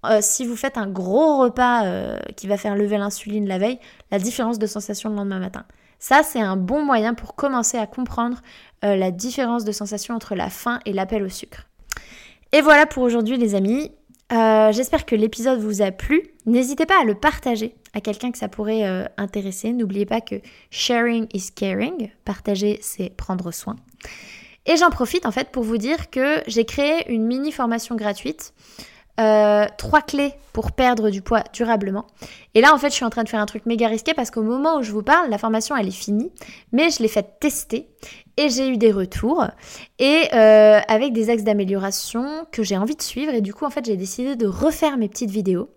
Euh, 0.05 0.19
si 0.21 0.45
vous 0.45 0.55
faites 0.55 0.77
un 0.77 0.87
gros 0.87 1.37
repas 1.37 1.85
euh, 1.85 2.17
qui 2.35 2.47
va 2.47 2.57
faire 2.57 2.75
lever 2.75 2.97
l'insuline 2.97 3.47
la 3.47 3.57
veille, 3.57 3.79
la 4.11 4.19
différence 4.19 4.59
de 4.59 4.67
sensation 4.67 5.09
le 5.09 5.15
lendemain 5.15 5.39
matin. 5.39 5.65
Ça, 5.99 6.21
c'est 6.23 6.39
un 6.39 6.55
bon 6.55 6.83
moyen 6.83 7.15
pour 7.15 7.35
commencer 7.35 7.77
à 7.77 7.87
comprendre 7.87 8.37
euh, 8.85 8.95
la 8.95 9.09
différence 9.09 9.63
de 9.63 9.71
sensation 9.71 10.13
entre 10.13 10.35
la 10.35 10.49
faim 10.49 10.79
et 10.85 10.93
l'appel 10.93 11.23
au 11.23 11.29
sucre. 11.29 11.65
Et 12.51 12.61
voilà 12.61 12.85
pour 12.85 13.03
aujourd'hui 13.03 13.37
les 13.37 13.55
amis. 13.55 13.91
J'espère 14.29 15.05
que 15.05 15.15
l'épisode 15.15 15.59
vous 15.59 15.81
a 15.81 15.91
plu. 15.91 16.21
N'hésitez 16.45 16.85
pas 16.85 17.01
à 17.01 17.05
le 17.05 17.15
partager 17.15 17.75
à 17.93 18.01
quelqu'un 18.01 18.31
que 18.31 18.37
ça 18.37 18.49
pourrait 18.49 19.09
intéresser. 19.17 19.71
N'oubliez 19.71 20.05
pas 20.05 20.19
que 20.19 20.35
sharing 20.69 21.27
is 21.33 21.51
caring. 21.55 22.11
Partager, 22.25 22.77
c'est 22.81 23.09
prendre 23.09 23.51
soin. 23.51 23.77
Et 24.65 24.75
j'en 24.75 24.89
profite 24.89 25.25
en 25.25 25.31
fait 25.31 25.49
pour 25.49 25.63
vous 25.63 25.77
dire 25.77 26.09
que 26.09 26.43
j'ai 26.45 26.65
créé 26.65 27.09
une 27.11 27.25
mini 27.25 27.53
formation 27.53 27.95
gratuite 27.95 28.53
euh, 29.19 29.65
trois 29.77 30.01
clés 30.01 30.33
pour 30.53 30.71
perdre 30.71 31.09
du 31.09 31.21
poids 31.21 31.43
durablement. 31.53 32.05
Et 32.53 32.61
là, 32.61 32.73
en 32.73 32.77
fait, 32.77 32.89
je 32.89 32.95
suis 32.95 33.05
en 33.05 33.09
train 33.09 33.23
de 33.23 33.29
faire 33.29 33.39
un 33.39 33.45
truc 33.45 33.65
méga 33.65 33.87
risqué 33.87 34.13
parce 34.13 34.31
qu'au 34.31 34.43
moment 34.43 34.77
où 34.77 34.83
je 34.83 34.91
vous 34.91 35.03
parle, 35.03 35.29
la 35.29 35.37
formation, 35.37 35.75
elle 35.75 35.87
est 35.87 35.91
finie, 35.91 36.31
mais 36.71 36.89
je 36.89 37.01
l'ai 37.01 37.07
faite 37.07 37.39
tester 37.39 37.89
et 38.37 38.49
j'ai 38.49 38.69
eu 38.69 38.77
des 38.77 38.91
retours 38.91 39.45
et 39.99 40.23
euh, 40.33 40.79
avec 40.87 41.13
des 41.13 41.29
axes 41.29 41.43
d'amélioration 41.43 42.45
que 42.51 42.63
j'ai 42.63 42.77
envie 42.77 42.95
de 42.95 43.01
suivre. 43.01 43.33
Et 43.33 43.41
du 43.41 43.53
coup, 43.53 43.65
en 43.65 43.69
fait, 43.69 43.85
j'ai 43.85 43.97
décidé 43.97 44.35
de 44.35 44.47
refaire 44.47 44.97
mes 44.97 45.09
petites 45.09 45.31
vidéos. 45.31 45.69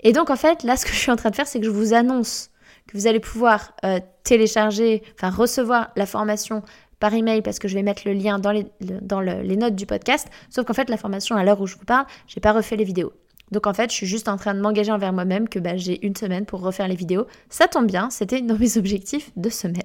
Et 0.00 0.12
donc, 0.12 0.30
en 0.30 0.36
fait, 0.36 0.62
là, 0.62 0.76
ce 0.76 0.86
que 0.86 0.92
je 0.92 0.98
suis 0.98 1.10
en 1.10 1.16
train 1.16 1.30
de 1.30 1.36
faire, 1.36 1.46
c'est 1.46 1.60
que 1.60 1.66
je 1.66 1.70
vous 1.70 1.92
annonce 1.94 2.50
que 2.86 2.96
vous 2.96 3.06
allez 3.06 3.20
pouvoir 3.20 3.72
euh, 3.84 4.00
télécharger, 4.22 5.02
enfin 5.14 5.30
recevoir 5.30 5.90
la 5.96 6.06
formation 6.06 6.62
par 6.98 7.12
email 7.14 7.42
parce 7.42 7.58
que 7.58 7.68
je 7.68 7.74
vais 7.74 7.82
mettre 7.82 8.02
le 8.06 8.12
lien 8.12 8.38
dans 8.38 8.52
les, 8.52 9.56
notes 9.56 9.74
du 9.74 9.86
podcast. 9.86 10.28
Sauf 10.50 10.64
qu'en 10.64 10.74
fait, 10.74 10.88
la 10.90 10.96
formation, 10.96 11.36
à 11.36 11.44
l'heure 11.44 11.60
où 11.60 11.66
je 11.66 11.76
vous 11.76 11.84
parle, 11.84 12.06
j'ai 12.26 12.40
pas 12.40 12.52
refait 12.52 12.76
les 12.76 12.84
vidéos. 12.84 13.12
Donc 13.52 13.66
en 13.66 13.74
fait, 13.74 13.90
je 13.90 13.96
suis 13.96 14.06
juste 14.06 14.28
en 14.28 14.36
train 14.36 14.54
de 14.54 14.60
m'engager 14.60 14.90
envers 14.90 15.12
moi-même 15.12 15.48
que 15.48 15.58
bah, 15.58 15.76
j'ai 15.76 16.04
une 16.04 16.16
semaine 16.16 16.46
pour 16.46 16.60
refaire 16.60 16.88
les 16.88 16.96
vidéos. 16.96 17.26
Ça 17.48 17.68
tombe 17.68 17.86
bien, 17.86 18.10
c'était 18.10 18.40
dans 18.40 18.58
mes 18.58 18.76
objectifs 18.76 19.30
de 19.36 19.50
semaine. 19.50 19.82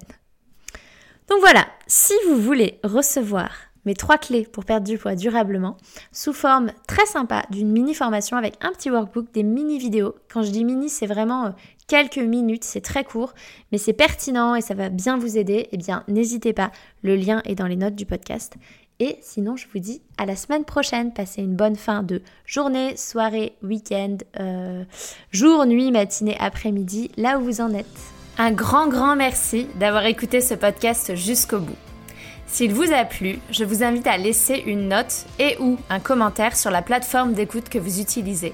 Donc 1.29 1.39
voilà, 1.39 1.67
si 1.87 2.13
vous 2.27 2.37
voulez 2.37 2.79
recevoir 2.83 3.51
mes 3.85 3.95
trois 3.95 4.17
clés 4.17 4.47
pour 4.51 4.65
perdre 4.65 4.87
du 4.87 4.97
poids 4.97 5.15
durablement, 5.15 5.77
sous 6.11 6.33
forme 6.33 6.71
très 6.87 7.05
sympa 7.05 7.43
d'une 7.49 7.71
mini 7.71 7.93
formation 7.93 8.37
avec 8.37 8.55
un 8.61 8.71
petit 8.71 8.91
workbook, 8.91 9.31
des 9.31 9.43
mini 9.43 9.79
vidéos. 9.79 10.15
Quand 10.31 10.43
je 10.43 10.51
dis 10.51 10.65
mini, 10.65 10.89
c'est 10.89 11.07
vraiment 11.07 11.45
euh, 11.45 11.49
quelques 11.91 12.19
minutes, 12.19 12.63
c'est 12.63 12.79
très 12.79 13.03
court, 13.03 13.33
mais 13.73 13.77
c'est 13.77 13.91
pertinent 13.91 14.55
et 14.55 14.61
ça 14.61 14.73
va 14.73 14.87
bien 14.87 15.17
vous 15.17 15.37
aider. 15.37 15.67
Eh 15.73 15.77
bien, 15.77 16.05
n'hésitez 16.07 16.53
pas, 16.53 16.71
le 17.01 17.17
lien 17.17 17.41
est 17.43 17.55
dans 17.55 17.67
les 17.67 17.75
notes 17.75 17.95
du 17.95 18.05
podcast. 18.05 18.55
Et 19.01 19.17
sinon, 19.21 19.57
je 19.57 19.65
vous 19.73 19.79
dis 19.79 20.01
à 20.17 20.25
la 20.25 20.37
semaine 20.37 20.63
prochaine. 20.63 21.11
Passez 21.11 21.41
une 21.41 21.57
bonne 21.57 21.75
fin 21.75 22.01
de 22.01 22.21
journée, 22.45 22.95
soirée, 22.95 23.57
week-end, 23.61 24.15
euh, 24.39 24.85
jour, 25.33 25.65
nuit, 25.65 25.91
matinée, 25.91 26.37
après-midi, 26.39 27.11
là 27.17 27.37
où 27.37 27.43
vous 27.43 27.59
en 27.59 27.73
êtes. 27.73 27.85
Un 28.37 28.53
grand, 28.53 28.87
grand 28.87 29.17
merci 29.17 29.67
d'avoir 29.77 30.05
écouté 30.05 30.39
ce 30.39 30.53
podcast 30.53 31.13
jusqu'au 31.15 31.59
bout. 31.59 31.75
S'il 32.47 32.73
vous 32.73 32.93
a 32.93 33.03
plu, 33.03 33.39
je 33.49 33.65
vous 33.65 33.83
invite 33.83 34.07
à 34.07 34.15
laisser 34.15 34.63
une 34.65 34.87
note 34.87 35.25
et 35.39 35.57
ou 35.59 35.77
un 35.89 35.99
commentaire 35.99 36.55
sur 36.55 36.71
la 36.71 36.81
plateforme 36.81 37.33
d'écoute 37.33 37.67
que 37.67 37.79
vous 37.79 37.99
utilisez. 37.99 38.53